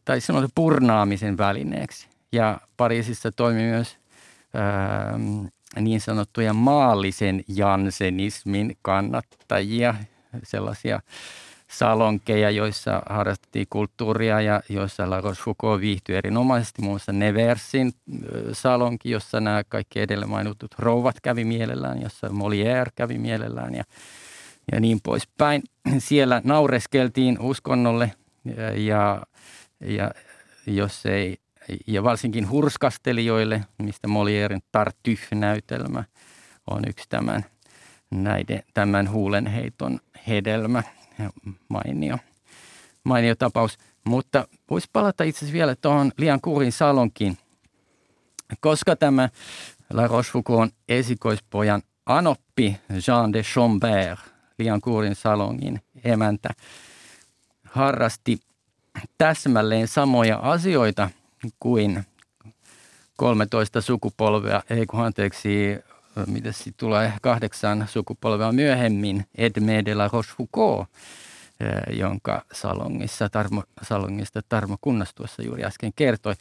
tai 0.04 0.20
sanotaan 0.20 0.50
purnaamisen 0.54 1.38
välineeksi. 1.38 2.08
Ja 2.32 2.60
Pariisissa 2.76 3.32
toimi 3.32 3.62
myös 3.62 3.96
niin 5.80 6.00
sanottuja 6.00 6.52
maallisen 6.52 7.44
jansenismin 7.48 8.76
kannattajia, 8.82 9.94
sellaisia 10.42 11.00
salonkeja, 11.70 12.50
joissa 12.50 13.02
harrastettiin 13.08 13.66
kulttuuria 13.70 14.40
ja 14.40 14.60
joissa 14.68 15.10
La 15.10 15.20
Rochefoucauld 15.20 15.80
viihtyi 15.80 16.16
erinomaisesti. 16.16 16.82
Muun 16.82 16.92
muassa 16.92 17.12
Neversin 17.12 17.92
salonki, 18.52 19.10
jossa 19.10 19.40
nämä 19.40 19.64
kaikki 19.64 20.00
edellä 20.00 20.26
mainitut 20.26 20.74
rouvat 20.78 21.20
kävi 21.20 21.44
mielellään, 21.44 22.02
jossa 22.02 22.28
Molière 22.28 22.90
kävi 22.94 23.18
mielellään 23.18 23.74
ja, 23.74 23.84
ja 24.72 24.80
niin 24.80 25.00
poispäin. 25.02 25.62
Siellä 25.98 26.40
naureskeltiin 26.44 27.40
uskonnolle 27.40 28.12
ja, 28.74 29.22
ja, 29.80 30.10
jos 30.66 31.06
ei 31.06 31.36
ja 31.86 32.02
varsinkin 32.02 32.50
hurskastelijoille, 32.50 33.64
mistä 33.82 34.08
Molierin 34.08 34.62
Tartuffe-näytelmä 34.72 36.04
on 36.70 36.82
yksi 36.88 37.08
tämän, 37.08 37.44
näiden, 38.10 38.62
tämän 38.74 39.10
huulenheiton 39.10 40.00
hedelmä. 40.28 40.82
Mainio, 41.68 42.18
mainio 43.04 43.34
tapaus. 43.34 43.78
Mutta 44.04 44.48
voisi 44.70 44.88
palata 44.92 45.24
itse 45.24 45.38
asiassa 45.38 45.52
vielä 45.52 45.74
tuohon 45.74 46.12
Lian 46.18 46.40
Kurin 46.40 46.72
salonkin, 46.72 47.38
koska 48.60 48.96
tämä 48.96 49.28
La 49.92 50.06
Rochefoucauld 50.06 50.70
esikoispojan 50.88 51.82
anoppi 52.06 52.76
Jean 53.08 53.32
de 53.32 53.42
Chambert, 53.42 54.20
Lian 54.58 54.80
Kurin 54.80 55.14
salongin 55.14 55.80
emäntä, 56.04 56.48
harrasti 57.64 58.38
täsmälleen 59.18 59.88
samoja 59.88 60.36
asioita– 60.36 61.10
kuin 61.60 62.04
13 63.16 63.80
sukupolvea, 63.80 64.62
ei 64.70 64.86
kun 64.86 65.04
anteeksi, 65.04 65.48
mitä 66.26 66.52
sitten 66.52 66.74
tulee 66.76 67.12
kahdeksan 67.22 67.88
sukupolvea 67.88 68.52
myöhemmin, 68.52 69.24
Edmé 69.38 69.84
de 69.84 69.94
la 69.94 70.10
Rochefoucauld, 70.12 70.86
jonka 71.90 72.42
salongissa, 72.52 73.28
Tarmo, 73.28 73.62
salongista 73.82 74.40
Tarmo 74.48 74.76
Kunnas 74.80 75.14
tuossa 75.14 75.42
juuri 75.42 75.64
äsken 75.64 75.92
kertoi. 75.96 76.34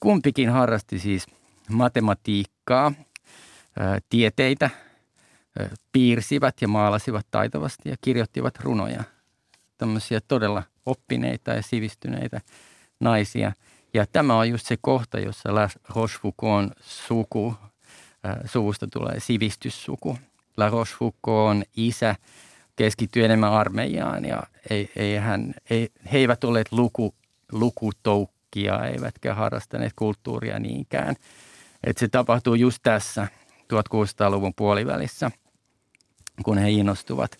Kumpikin 0.00 0.50
harrasti 0.50 0.98
siis 0.98 1.26
matematiikkaa, 1.70 2.92
tieteitä, 4.08 4.70
piirsivät 5.92 6.62
ja 6.62 6.68
maalasivat 6.68 7.26
taitavasti 7.30 7.88
ja 7.88 7.96
kirjoittivat 8.00 8.60
runoja. 8.60 9.04
Tämmöisiä 9.78 10.20
todella 10.28 10.62
oppineita 10.86 11.50
ja 11.50 11.62
sivistyneitä 11.62 12.40
naisia– 13.00 13.52
ja 13.94 14.06
tämä 14.06 14.38
on 14.38 14.50
just 14.50 14.66
se 14.66 14.76
kohta, 14.80 15.20
jossa 15.20 15.54
La 15.54 15.68
Rochefoucauld 15.94 16.70
suku, 16.80 17.54
suvusta 18.44 18.86
tulee 18.86 19.20
sivistyssuku. 19.20 20.18
La 20.56 20.70
Rochefoucauld 20.70 21.62
isä 21.76 22.16
keskittyi 22.76 23.24
enemmän 23.24 23.52
armeijaan 23.52 24.24
ja 24.24 24.42
ei, 24.70 24.90
ei 24.96 25.16
hän, 25.16 25.54
ei, 25.70 25.88
he 26.12 26.18
eivät 26.18 26.44
olleet 26.44 26.72
luku, 26.72 27.14
lukutoukkia 27.52 28.86
eivätkä 28.86 29.34
harrastaneet 29.34 29.92
kulttuuria 29.96 30.58
niinkään. 30.58 31.16
Et 31.84 31.98
se 31.98 32.08
tapahtuu 32.08 32.54
just 32.54 32.78
tässä 32.82 33.28
1600-luvun 33.72 34.54
puolivälissä, 34.56 35.30
kun 36.44 36.58
he 36.58 36.70
innostuvat 36.70 37.38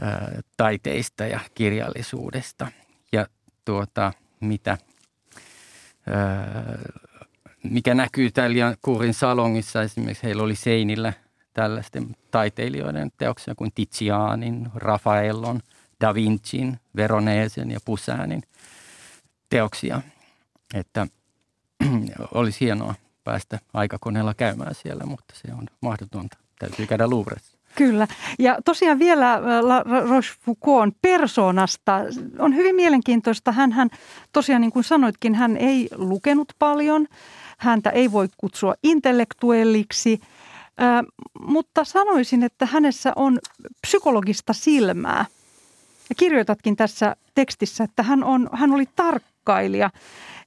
ää, 0.00 0.14
äh, 0.14 0.20
taiteista 0.56 1.26
ja 1.26 1.40
kirjallisuudesta. 1.54 2.66
Ja 3.12 3.26
tuota, 3.64 4.12
mitä– 4.40 4.78
mikä 7.62 7.94
näkyy 7.94 8.30
täällä 8.30 8.76
Kuurin 8.82 9.14
salongissa. 9.14 9.82
Esimerkiksi 9.82 10.22
heillä 10.22 10.42
oli 10.42 10.56
seinillä 10.56 11.12
tällaisten 11.54 12.16
taiteilijoiden 12.30 13.12
teoksia 13.18 13.54
kuin 13.54 13.72
Tizianin, 13.74 14.68
Raffaellon, 14.74 15.60
Da 16.00 16.14
Vincin, 16.14 16.78
Veronesen 16.96 17.70
ja 17.70 17.78
Pusäänin 17.84 18.42
teoksia. 19.48 20.02
Että 20.74 21.06
olisi 22.34 22.60
hienoa 22.60 22.94
päästä 23.24 23.58
aikakoneella 23.74 24.34
käymään 24.34 24.74
siellä, 24.74 25.06
mutta 25.06 25.34
se 25.36 25.54
on 25.54 25.66
mahdotonta. 25.80 26.38
Täytyy 26.58 26.86
käydä 26.86 27.10
Louvressa. 27.10 27.51
Kyllä. 27.74 28.06
Ja 28.38 28.58
tosiaan 28.64 28.98
vielä 28.98 29.34
äh, 29.34 29.40
La 29.62 29.82
Rochefoucauld 30.08 30.92
persoonasta 31.02 32.00
on 32.38 32.56
hyvin 32.56 32.76
mielenkiintoista. 32.76 33.52
Hän, 33.52 33.72
hän 33.72 33.88
tosiaan 34.32 34.60
niin 34.60 34.72
kuin 34.72 34.84
sanoitkin, 34.84 35.34
hän 35.34 35.56
ei 35.56 35.88
lukenut 35.96 36.52
paljon. 36.58 37.06
Häntä 37.58 37.90
ei 37.90 38.12
voi 38.12 38.28
kutsua 38.36 38.74
intellektuelliksi, 38.82 40.20
äh, 40.82 41.02
mutta 41.40 41.84
sanoisin, 41.84 42.42
että 42.42 42.66
hänessä 42.66 43.12
on 43.16 43.38
psykologista 43.86 44.52
silmää. 44.52 45.24
Ja 46.08 46.14
kirjoitatkin 46.14 46.76
tässä 46.76 47.16
tekstissä, 47.34 47.84
että 47.84 48.02
hän, 48.02 48.24
on, 48.24 48.48
hän 48.52 48.72
oli 48.72 48.84
tarkkailija. 48.96 49.90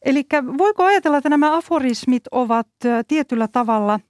Eli 0.01 0.25
voiko 0.57 0.83
ajatella, 0.83 1.17
että 1.17 1.29
nämä 1.29 1.57
aforismit 1.57 2.23
ovat 2.31 2.67
äh, 2.85 3.05
tietyllä 3.07 3.47
tavalla– 3.47 3.99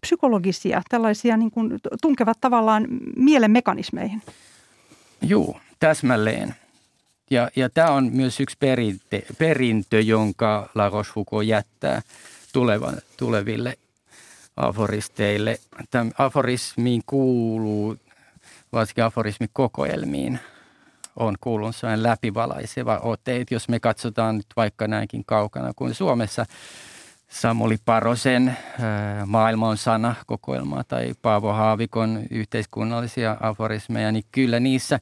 psykologisia, 0.00 0.82
tällaisia 0.88 1.36
niin 1.36 1.50
kuin 1.50 1.78
tunkevat 2.02 2.38
tavallaan 2.40 2.86
mielen 3.16 3.50
mekanismeihin? 3.50 4.22
Joo, 5.22 5.60
täsmälleen. 5.78 6.54
Ja, 7.30 7.50
ja 7.56 7.70
tämä 7.70 7.90
on 7.90 8.10
myös 8.12 8.40
yksi 8.40 8.56
perinte, 8.60 9.22
perintö, 9.38 10.00
jonka 10.00 10.70
La 10.74 10.88
Rochefoucauld 10.88 11.44
jättää 11.44 12.02
tuleva, 12.52 12.92
tuleville 13.16 13.78
aforisteille. 14.56 15.58
Tämän 15.90 16.12
aforismiin 16.18 17.02
kuuluu, 17.06 17.96
varsinkin 18.72 19.04
aforismikokoelmiin, 19.04 20.38
on 21.16 21.34
kuulunut 21.40 21.76
sellainen 21.76 22.02
läpivalaiseva 22.02 22.98
ote. 22.98 23.44
Jos 23.50 23.68
me 23.68 23.80
katsotaan 23.80 24.36
nyt 24.36 24.46
vaikka 24.56 24.88
näinkin 24.88 25.24
kaukana 25.24 25.72
kuin 25.76 25.94
Suomessa– 25.94 26.46
Samuli 27.30 27.76
Parosen 27.84 28.48
äh, 28.48 28.56
Maailma 29.26 29.68
on 29.68 29.76
sana 29.76 30.14
kokoelmaa 30.26 30.84
tai 30.84 31.14
Paavo 31.22 31.52
Haavikon 31.52 32.22
yhteiskunnallisia 32.30 33.36
aforismeja, 33.40 34.12
niin 34.12 34.24
kyllä 34.32 34.60
niissä 34.60 35.00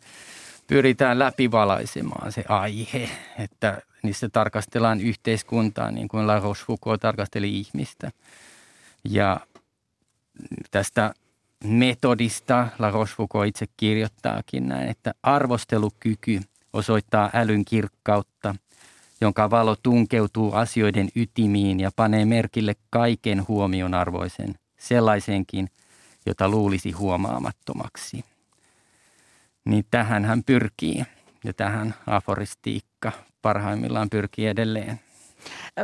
pyritään 0.66 1.18
läpivalaisemaan 1.18 2.32
se 2.32 2.44
aihe, 2.48 3.08
että 3.38 3.82
niissä 4.02 4.28
tarkastellaan 4.28 5.00
yhteiskuntaa 5.00 5.90
niin 5.90 6.08
kuin 6.08 6.26
La 6.26 6.40
Rochefoucauld 6.40 6.98
tarkasteli 6.98 7.58
ihmistä. 7.58 8.10
Ja 9.04 9.40
tästä 10.70 11.14
metodista. 11.64 12.68
La 12.78 12.90
Rochefoucauld 12.90 13.48
itse 13.48 13.66
kirjoittaakin 13.76 14.68
näin, 14.68 14.88
että 14.88 15.14
arvostelukyky 15.22 16.40
osoittaa 16.72 17.30
älyn 17.34 17.64
kirkkautta, 17.64 18.54
jonka 19.20 19.50
valo 19.50 19.76
tunkeutuu 19.82 20.52
asioiden 20.52 21.08
ytimiin 21.16 21.80
ja 21.80 21.90
panee 21.96 22.24
merkille 22.24 22.74
kaiken 22.90 23.48
huomionarvoisen, 23.48 24.54
sellaisenkin, 24.78 25.68
jota 26.26 26.48
luulisi 26.48 26.90
huomaamattomaksi. 26.90 28.24
Niin 29.64 29.84
tähän 29.90 30.24
hän 30.24 30.44
pyrkii 30.44 31.04
ja 31.44 31.52
tähän 31.54 31.94
aforistiikka 32.06 33.12
parhaimmillaan 33.42 34.10
pyrkii 34.10 34.46
edelleen. 34.46 35.00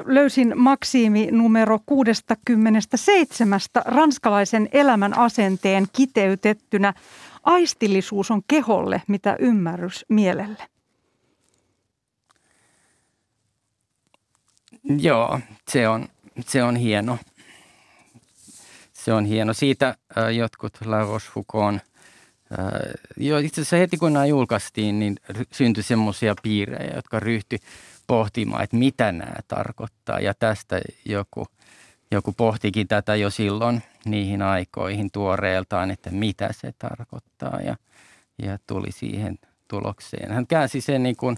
Löysin 0.04 0.52
maksiimi 0.56 1.28
numero 1.30 1.78
67 1.86 3.60
ranskalaisen 3.84 4.68
elämän 4.72 5.18
asenteen 5.18 5.86
kiteytettynä. 5.92 6.94
Aistillisuus 7.42 8.30
on 8.30 8.42
keholle, 8.48 9.02
mitä 9.08 9.36
ymmärrys 9.38 10.04
mielelle. 10.08 10.73
Joo, 14.84 15.40
se 15.70 15.88
on, 15.88 16.08
se 16.46 16.62
on 16.62 16.76
hieno. 16.76 17.18
Se 18.92 19.12
on 19.12 19.24
hieno. 19.24 19.52
Siitä 19.52 19.88
äh, 20.18 20.34
jotkut 20.34 20.78
La 20.84 21.00
Rochefoucauld, 21.00 21.74
äh, 21.74 21.80
jo 23.16 23.38
itse 23.38 23.60
asiassa 23.60 23.76
heti 23.76 23.96
kun 23.96 24.12
nämä 24.12 24.26
julkaistiin, 24.26 24.98
niin 24.98 25.16
syntyi 25.52 25.82
semmoisia 25.82 26.34
piirejä, 26.42 26.96
jotka 26.96 27.20
ryhtyi 27.20 27.58
pohtimaan, 28.06 28.64
että 28.64 28.76
mitä 28.76 29.12
nämä 29.12 29.36
tarkoittaa. 29.48 30.20
Ja 30.20 30.34
tästä 30.34 30.80
joku, 31.04 31.46
joku 32.10 32.32
pohtikin 32.32 32.88
tätä 32.88 33.16
jo 33.16 33.30
silloin 33.30 33.82
niihin 34.04 34.42
aikoihin 34.42 35.10
tuoreeltaan, 35.10 35.90
että 35.90 36.10
mitä 36.10 36.50
se 36.52 36.72
tarkoittaa 36.78 37.60
ja, 37.60 37.76
ja 38.42 38.58
tuli 38.66 38.92
siihen 38.92 39.38
tulokseen. 39.68 40.32
Hän 40.32 40.46
käänsi 40.46 40.80
sen 40.80 41.02
niin 41.02 41.16
kuin 41.16 41.36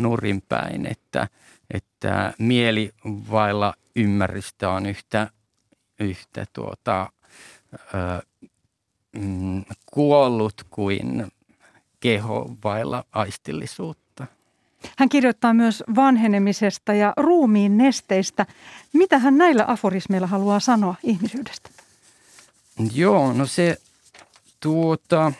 nurin 0.00 0.42
päin, 0.48 0.86
että, 0.86 1.28
että 1.72 2.32
mieli 2.38 2.90
vailla 3.04 3.74
ymmärrystä 3.96 4.70
on 4.70 4.86
yhtä, 4.86 5.30
yhtä 6.00 6.44
tuota, 6.52 7.12
ö, 7.74 8.22
mm, 9.18 9.64
kuollut 9.86 10.54
kuin 10.70 11.32
keho 12.00 12.50
vailla 12.64 13.04
aistillisuutta. 13.12 14.26
Hän 14.98 15.08
kirjoittaa 15.08 15.54
myös 15.54 15.84
vanhenemisesta 15.94 16.92
ja 16.94 17.12
ruumiin 17.16 17.78
nesteistä. 17.78 18.46
Mitä 18.92 19.18
hän 19.18 19.38
näillä 19.38 19.64
aforismeilla 19.68 20.26
haluaa 20.26 20.60
sanoa 20.60 20.94
ihmisyydestä? 21.02 21.70
Joo, 22.94 23.32
no 23.32 23.46
se 23.46 23.76
tuota, 24.60 25.32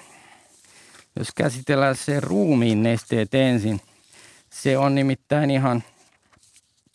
jos 1.18 1.28
käsitellään 1.34 1.96
se 1.96 2.20
ruumiin 2.20 2.82
nesteet 2.82 3.34
ensin, 3.34 3.80
se 4.50 4.78
on 4.78 4.94
nimittäin 4.94 5.50
ihan, 5.50 5.82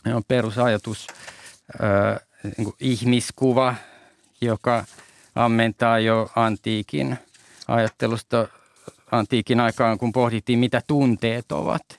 ihan 0.07 0.23
perusajatus, 0.27 1.07
äh, 1.83 2.19
niin 2.57 2.73
ihmiskuva, 2.79 3.75
joka 4.41 4.85
ammentaa 5.35 5.99
jo 5.99 6.29
antiikin 6.35 7.17
ajattelusta 7.67 8.47
antiikin 9.11 9.59
aikaan, 9.59 9.97
kun 9.97 10.11
pohdittiin, 10.11 10.59
mitä 10.59 10.81
tunteet 10.87 11.51
ovat– 11.51 11.83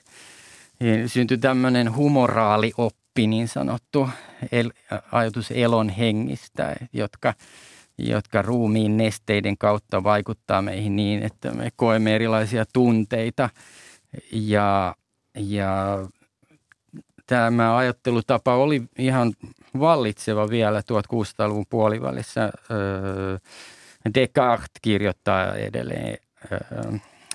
niin 0.79 1.09
syntyi 1.09 1.37
tämmöinen 1.37 1.95
humoraalioppi, 1.95 3.27
niin 3.27 3.47
sanottu 3.47 4.09
el, 4.51 4.71
ajatus 5.11 5.51
elon 5.51 5.89
hengistä, 5.89 6.75
jotka, 6.93 7.33
jotka 7.97 8.41
ruumiin 8.41 8.97
nesteiden 8.97 9.57
kautta 9.57 10.03
vaikuttaa 10.03 10.61
meihin 10.61 10.95
niin, 10.95 11.23
että 11.23 11.51
me 11.51 11.69
koemme 11.75 12.15
erilaisia 12.15 12.65
tunteita 12.73 13.49
ja, 14.31 14.95
ja 15.35 15.97
tämä 17.29 17.77
ajattelutapa 17.77 18.55
oli 18.55 18.83
ihan 18.97 19.33
vallitseva 19.79 20.49
vielä 20.49 20.79
1600-luvun 20.79 21.65
puolivälissä. 21.69 22.51
Descartes 24.13 24.69
kirjoittaa 24.81 25.55
edelleen 25.55 26.17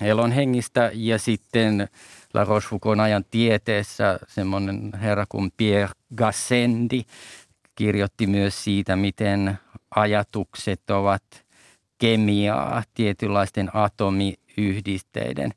elon 0.01 0.31
hengistä 0.31 0.91
ja 0.93 1.19
sitten 1.19 1.87
La 2.33 2.43
Rochefoucauld 2.43 2.99
ajan 2.99 3.25
tieteessä 3.31 4.19
semmoinen 4.27 4.91
herra 5.01 5.25
kuin 5.29 5.51
Pierre 5.57 5.93
Gassendi 6.15 7.03
kirjoitti 7.75 8.27
myös 8.27 8.63
siitä, 8.63 8.95
miten 8.95 9.59
ajatukset 9.95 10.89
ovat 10.89 11.23
kemiaa, 11.97 12.83
tietynlaisten 12.93 13.69
atomiyhdisteiden 13.73 15.51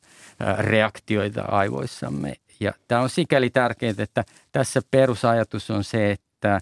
reaktioita 0.59 1.43
aivoissamme. 1.43 2.35
Ja 2.61 2.73
tämä 2.89 3.01
on 3.01 3.11
sikäli 3.11 3.51
tärkeää, 3.51 3.95
että 3.99 4.25
tässä 4.53 4.81
perusajatus 4.91 5.71
on 5.71 5.85
se, 5.85 6.11
että 6.11 6.61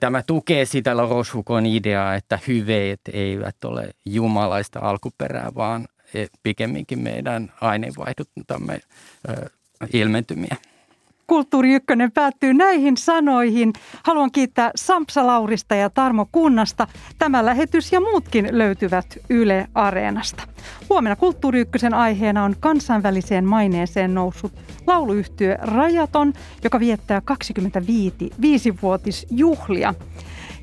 Tämä 0.00 0.22
tukee 0.22 0.64
sitä 0.64 0.92
Rochefoucauld 0.92 1.66
ideaa, 1.66 2.14
että 2.14 2.38
hyveet 2.48 3.00
eivät 3.12 3.64
ole 3.64 3.90
jumalaista 4.04 4.80
alkuperää, 4.80 5.52
vaan 5.54 5.88
E, 6.14 6.26
pikemminkin 6.42 6.98
meidän 6.98 7.52
aineenvaihduntamme 7.60 8.80
ilmentymiä. 9.92 10.56
Kulttuuri 11.26 11.74
Ykkönen 11.74 12.12
päättyy 12.12 12.54
näihin 12.54 12.96
sanoihin. 12.96 13.72
Haluan 14.02 14.32
kiittää 14.32 14.70
Sampsa 14.76 15.26
Laurista 15.26 15.74
ja 15.74 15.90
Tarmo 15.90 16.28
Kunnasta. 16.32 16.86
Tämä 17.18 17.44
lähetys 17.44 17.92
ja 17.92 18.00
muutkin 18.00 18.48
löytyvät 18.50 19.18
Yle 19.30 19.66
Areenasta. 19.74 20.42
Huomenna 20.88 21.16
Kulttuuri 21.16 21.60
Ykkösen 21.60 21.94
aiheena 21.94 22.44
on 22.44 22.56
kansainväliseen 22.60 23.44
maineeseen 23.44 24.14
noussut 24.14 24.52
lauluyhtyö 24.86 25.58
Rajaton, 25.62 26.32
joka 26.64 26.80
viettää 26.80 27.22
25-vuotisjuhlia. 27.30 29.94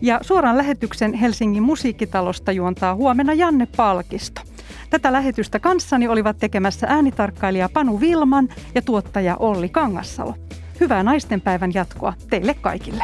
Ja 0.02 0.20
suoran 0.22 0.58
lähetyksen 0.58 1.14
Helsingin 1.14 1.64
musiikkitalosta 1.64 2.52
juontaa 2.52 2.96
huomenna 2.96 3.34
Janne 3.34 3.68
Palkisto. 3.78 4.42
Tätä 4.90 5.14
lähetystä 5.14 5.60
kanssani 5.60 6.08
olivat 6.08 6.38
tekemässä 6.38 6.88
äänitarkkailija 6.90 7.70
Panu 7.70 8.00
Vilman 8.00 8.50
ja 8.76 8.82
tuottaja 8.82 9.36
Olli 9.38 9.70
Kangassalo. 9.70 10.36
Hyvää 10.80 11.04
naistenpäivän 11.04 11.74
jatkoa 11.74 12.14
teille 12.30 12.54
kaikille. 12.54 13.04